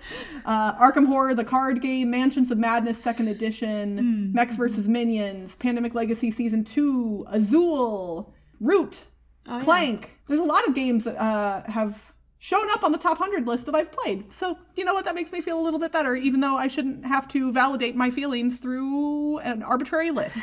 Uh, 0.45 0.73
Arkham 0.75 1.07
Horror, 1.07 1.33
the 1.35 1.43
card 1.43 1.81
game, 1.81 2.09
Mansions 2.11 2.51
of 2.51 2.57
Madness, 2.57 3.01
second 3.01 3.27
edition, 3.29 4.31
Mechs 4.33 4.55
vs. 4.55 4.87
Minions, 4.87 5.55
Pandemic 5.55 5.95
Legacy 5.95 6.29
Season 6.31 6.63
2, 6.63 7.25
Azul, 7.29 8.33
Root, 8.59 9.05
Oh, 9.49 9.57
yeah. 9.57 9.63
Clank. 9.63 10.17
There's 10.27 10.41
a 10.41 10.43
lot 10.43 10.67
of 10.67 10.75
games 10.75 11.05
that 11.05 11.15
uh, 11.15 11.63
have 11.71 12.13
shown 12.39 12.69
up 12.71 12.83
on 12.83 12.91
the 12.91 12.97
top 12.97 13.19
100 13.19 13.47
list 13.47 13.65
that 13.65 13.75
I've 13.75 13.91
played. 13.91 14.31
So, 14.31 14.57
you 14.75 14.85
know 14.85 14.93
what? 14.93 15.05
That 15.05 15.15
makes 15.15 15.31
me 15.31 15.41
feel 15.41 15.59
a 15.59 15.63
little 15.63 15.79
bit 15.79 15.91
better, 15.91 16.15
even 16.15 16.39
though 16.39 16.55
I 16.55 16.67
shouldn't 16.67 17.05
have 17.05 17.27
to 17.29 17.51
validate 17.51 17.95
my 17.95 18.09
feelings 18.09 18.59
through 18.59 19.39
an 19.39 19.63
arbitrary 19.63 20.11
list. 20.11 20.37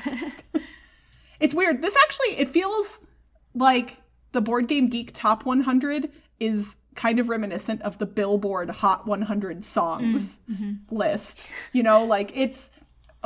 it's 1.40 1.54
weird. 1.54 1.82
This 1.82 1.96
actually, 1.96 2.40
it 2.40 2.48
feels 2.48 3.00
like 3.54 3.98
the 4.32 4.40
Board 4.40 4.66
Game 4.66 4.88
Geek 4.88 5.12
Top 5.14 5.44
100 5.44 6.10
is 6.40 6.74
kind 6.94 7.18
of 7.18 7.28
reminiscent 7.28 7.82
of 7.82 7.98
the 7.98 8.06
Billboard 8.06 8.70
Hot 8.70 9.06
100 9.06 9.64
songs 9.64 10.38
mm, 10.50 10.54
mm-hmm. 10.54 10.96
list. 10.96 11.46
You 11.72 11.82
know, 11.82 12.04
like 12.04 12.36
it's 12.36 12.70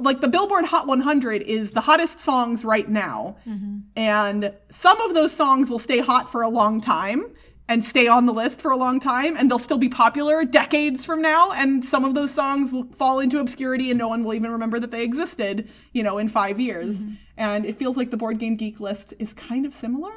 like 0.00 0.20
the 0.20 0.28
Billboard 0.28 0.66
Hot 0.66 0.86
100 0.86 1.42
is 1.42 1.72
the 1.72 1.80
hottest 1.80 2.20
songs 2.20 2.64
right 2.64 2.88
now. 2.88 3.36
Mm-hmm. 3.46 3.78
And 3.96 4.52
some 4.70 5.00
of 5.00 5.14
those 5.14 5.32
songs 5.32 5.70
will 5.70 5.78
stay 5.78 5.98
hot 5.98 6.30
for 6.30 6.42
a 6.42 6.48
long 6.48 6.80
time 6.80 7.34
and 7.68 7.84
stay 7.84 8.08
on 8.08 8.26
the 8.26 8.32
list 8.32 8.60
for 8.60 8.70
a 8.70 8.76
long 8.76 8.98
time 8.98 9.36
and 9.36 9.50
they'll 9.50 9.58
still 9.58 9.78
be 9.78 9.88
popular 9.88 10.44
decades 10.44 11.04
from 11.04 11.20
now 11.20 11.52
and 11.52 11.84
some 11.84 12.04
of 12.04 12.14
those 12.14 12.32
songs 12.32 12.72
will 12.72 12.86
fall 12.94 13.20
into 13.20 13.38
obscurity 13.38 13.90
and 13.90 13.98
no 13.98 14.08
one 14.08 14.24
will 14.24 14.34
even 14.34 14.50
remember 14.50 14.80
that 14.80 14.90
they 14.90 15.02
existed, 15.02 15.68
you 15.92 16.02
know, 16.02 16.18
in 16.18 16.28
5 16.28 16.58
years. 16.58 17.04
Mm-hmm. 17.04 17.14
And 17.36 17.66
it 17.66 17.78
feels 17.78 17.96
like 17.96 18.10
the 18.10 18.16
Board 18.16 18.38
Game 18.38 18.56
Geek 18.56 18.80
list 18.80 19.14
is 19.18 19.32
kind 19.34 19.66
of 19.66 19.74
similar. 19.74 20.12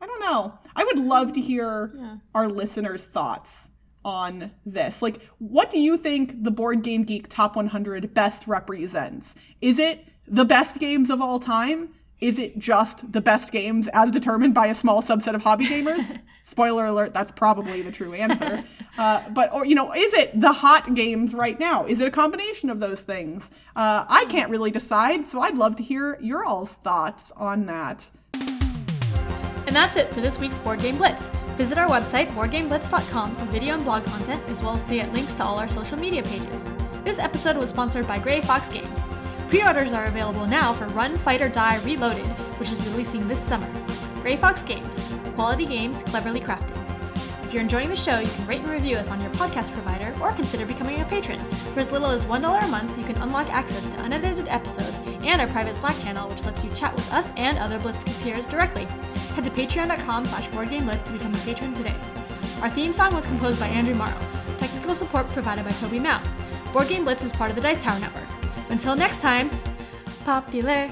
I 0.00 0.06
don't 0.06 0.20
know. 0.20 0.58
I 0.74 0.84
would 0.84 0.98
love 0.98 1.32
to 1.34 1.40
hear 1.40 2.20
our 2.34 2.48
listeners' 2.48 3.04
thoughts 3.04 3.68
on 4.04 4.50
this. 4.66 5.00
Like, 5.00 5.20
what 5.38 5.70
do 5.70 5.78
you 5.78 5.96
think 5.96 6.44
the 6.44 6.50
Board 6.50 6.82
Game 6.82 7.04
Geek 7.04 7.28
Top 7.28 7.56
100 7.56 8.12
best 8.12 8.46
represents? 8.46 9.34
Is 9.60 9.78
it 9.78 10.06
the 10.28 10.44
best 10.44 10.78
games 10.78 11.08
of 11.08 11.22
all 11.22 11.40
time? 11.40 11.94
Is 12.20 12.38
it 12.38 12.58
just 12.58 13.12
the 13.12 13.20
best 13.20 13.52
games 13.52 13.88
as 13.88 14.10
determined 14.10 14.54
by 14.54 14.68
a 14.68 14.74
small 14.74 15.02
subset 15.02 15.34
of 15.34 15.42
hobby 15.42 15.66
gamers? 15.66 16.18
Spoiler 16.44 16.86
alert, 16.86 17.12
that's 17.12 17.30
probably 17.30 17.82
the 17.82 17.92
true 17.92 18.14
answer. 18.14 18.64
Uh, 18.96 19.28
but, 19.30 19.52
or, 19.52 19.66
you 19.66 19.74
know, 19.74 19.92
is 19.92 20.14
it 20.14 20.40
the 20.40 20.52
hot 20.52 20.94
games 20.94 21.34
right 21.34 21.60
now? 21.60 21.84
Is 21.84 22.00
it 22.00 22.08
a 22.08 22.10
combination 22.10 22.70
of 22.70 22.80
those 22.80 23.02
things? 23.02 23.50
Uh, 23.74 24.06
I 24.08 24.24
can't 24.30 24.50
really 24.50 24.70
decide, 24.70 25.26
so 25.26 25.40
I'd 25.40 25.58
love 25.58 25.76
to 25.76 25.82
hear 25.82 26.18
your 26.22 26.46
all's 26.46 26.72
thoughts 26.72 27.30
on 27.32 27.66
that. 27.66 28.06
And 28.32 29.76
that's 29.76 29.96
it 29.96 30.10
for 30.14 30.22
this 30.22 30.38
week's 30.38 30.56
Board 30.56 30.80
Game 30.80 30.96
Blitz. 30.96 31.28
Visit 31.56 31.76
our 31.76 31.88
website, 31.88 32.28
boardgameblitz.com, 32.28 33.36
for 33.36 33.44
video 33.46 33.74
and 33.74 33.84
blog 33.84 34.04
content, 34.04 34.42
as 34.48 34.62
well 34.62 34.76
as 34.76 34.82
to 34.84 34.94
get 34.94 35.12
links 35.12 35.34
to 35.34 35.44
all 35.44 35.58
our 35.58 35.68
social 35.68 35.98
media 35.98 36.22
pages. 36.22 36.66
This 37.04 37.18
episode 37.18 37.58
was 37.58 37.68
sponsored 37.68 38.06
by 38.06 38.18
Grey 38.18 38.40
Fox 38.40 38.70
Games. 38.70 39.02
Pre 39.48 39.62
orders 39.62 39.92
are 39.92 40.06
available 40.06 40.44
now 40.46 40.72
for 40.72 40.86
Run, 40.88 41.16
Fight, 41.16 41.40
or 41.40 41.48
Die 41.48 41.78
Reloaded, 41.78 42.26
which 42.58 42.72
is 42.72 42.88
releasing 42.88 43.28
this 43.28 43.38
summer. 43.40 43.68
Grey 44.20 44.36
Fox 44.36 44.62
Games, 44.62 45.12
quality 45.36 45.64
games 45.64 46.02
cleverly 46.02 46.40
crafted. 46.40 46.76
If 47.44 47.52
you're 47.52 47.62
enjoying 47.62 47.88
the 47.88 47.94
show, 47.94 48.18
you 48.18 48.28
can 48.28 48.44
rate 48.48 48.62
and 48.62 48.70
review 48.70 48.96
us 48.96 49.08
on 49.08 49.20
your 49.20 49.30
podcast 49.30 49.72
provider 49.72 50.12
or 50.20 50.32
consider 50.32 50.66
becoming 50.66 51.00
a 51.00 51.04
patron. 51.04 51.38
For 51.74 51.78
as 51.78 51.92
little 51.92 52.10
as 52.10 52.26
$1 52.26 52.64
a 52.64 52.66
month, 52.66 52.98
you 52.98 53.04
can 53.04 53.22
unlock 53.22 53.48
access 53.50 53.86
to 53.86 54.02
unedited 54.02 54.48
episodes 54.48 55.00
and 55.22 55.40
our 55.40 55.46
private 55.46 55.76
Slack 55.76 55.96
channel, 56.00 56.28
which 56.28 56.44
lets 56.44 56.64
you 56.64 56.70
chat 56.72 56.92
with 56.96 57.12
us 57.12 57.30
and 57.36 57.56
other 57.58 57.78
Blitzketeers 57.78 58.50
directly. 58.50 58.86
Head 59.36 59.44
to 59.44 59.50
patreon.com 59.50 60.24
slash 60.26 60.48
boardgameblitz 60.48 61.04
to 61.04 61.12
become 61.12 61.32
a 61.32 61.38
patron 61.38 61.72
today. 61.72 61.94
Our 62.62 62.70
theme 62.70 62.92
song 62.92 63.14
was 63.14 63.26
composed 63.26 63.60
by 63.60 63.68
Andrew 63.68 63.94
Morrow. 63.94 64.18
Technical 64.58 64.96
support 64.96 65.28
provided 65.28 65.64
by 65.64 65.70
Toby 65.70 66.00
Mao. 66.00 66.20
Board 66.72 66.88
Game 66.88 67.04
Blitz 67.04 67.22
is 67.22 67.32
part 67.32 67.50
of 67.50 67.54
the 67.54 67.62
Dice 67.62 67.84
Tower 67.84 68.00
Network. 68.00 68.35
Until 68.68 68.96
next 68.96 69.20
time, 69.20 69.50
popular. 70.24 70.90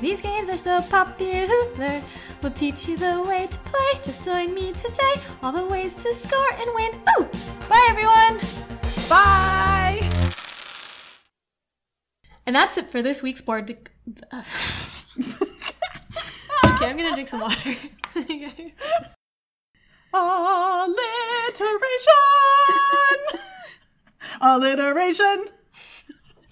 These 0.00 0.22
games 0.22 0.48
are 0.48 0.56
so 0.56 0.80
popular. 0.82 2.02
We'll 2.42 2.52
teach 2.52 2.88
you 2.88 2.96
the 2.96 3.22
way 3.22 3.46
to 3.46 3.58
play. 3.58 4.00
Just 4.02 4.24
join 4.24 4.54
me 4.54 4.72
today. 4.72 5.14
All 5.42 5.52
the 5.52 5.66
ways 5.66 5.94
to 6.02 6.14
score 6.14 6.50
and 6.52 6.70
win. 6.74 6.92
Ooh! 7.18 7.28
Bye, 7.68 7.86
everyone! 7.90 8.38
Bye! 9.08 10.00
And 12.46 12.56
that's 12.56 12.78
it 12.78 12.90
for 12.90 13.02
this 13.02 13.22
week's 13.22 13.42
board. 13.42 13.70
okay, 13.70 14.46
I'm 16.64 16.96
gonna 16.96 17.12
drink 17.12 17.28
some 17.28 17.40
water. 17.40 17.74
Alliteration! 20.14 20.96
Alliteration! 24.40 25.59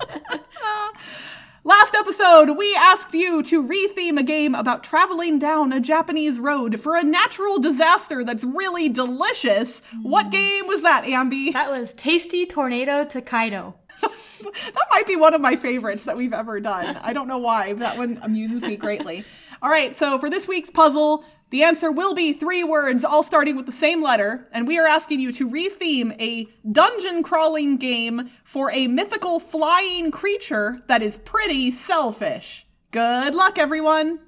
Last 1.65 1.95
episode, 1.95 2.57
we 2.57 2.75
asked 2.75 3.13
you 3.13 3.43
to 3.43 3.63
retheme 3.63 4.19
a 4.19 4.23
game 4.23 4.55
about 4.55 4.83
traveling 4.83 5.39
down 5.39 5.73
a 5.73 5.81
Japanese 5.81 6.39
road 6.41 6.81
for 6.81 6.97
a 6.97 7.03
natural 7.03 7.59
disaster 7.59 8.25
that's 8.25 8.45
really 8.45 8.89
delicious. 8.89 9.83
What 10.03 10.27
mm. 10.27 10.33
game 10.33 10.67
was 10.67 10.83
that, 10.83 11.05
Ambi? 11.05 11.53
that 11.53 11.71
was 11.71 11.93
Tasty 11.93 12.47
Tornado 12.47 13.05
Tokaido. 13.05 13.75
that 14.01 14.87
might 14.91 15.07
be 15.07 15.17
one 15.17 15.35
of 15.35 15.41
my 15.41 15.57
favorites 15.57 16.05
that 16.05 16.17
we've 16.17 16.33
ever 16.33 16.61
done. 16.61 16.97
I 17.03 17.13
don't 17.13 17.29
know 17.29 17.39
why, 17.39 17.73
but 17.73 17.81
that 17.81 17.99
one 17.99 18.19
amuses 18.23 18.63
me 18.63 18.77
greatly. 18.77 19.25
All 19.63 19.69
right, 19.69 19.95
so 19.95 20.19
for 20.19 20.31
this 20.31 20.47
week's 20.47 20.71
puzzle, 20.71 21.25
the 21.51 21.63
answer 21.63 21.91
will 21.91 22.15
be 22.15 22.33
three 22.33 22.63
words, 22.63 23.05
all 23.05 23.23
starting 23.23 23.57
with 23.57 23.67
the 23.67 23.73
same 23.73 24.03
letter, 24.03 24.49
and 24.53 24.67
we 24.67 24.79
are 24.79 24.87
asking 24.87 25.21
you 25.21 25.33
to 25.33 25.49
retheme 25.49 26.15
a 26.21 26.47
dungeon 26.71 27.23
crawling 27.23 27.77
game 27.79 28.31
for 28.45 28.71
a 28.73 28.87
mythical 28.87 29.41
flying 29.41 30.11
creature 30.11 30.81
that 30.89 31.03
is 31.03 31.19
pretty 31.19 31.71
selfish. 31.71 32.67
Good 32.91 33.35
luck, 33.35 33.59
everyone! 33.59 34.21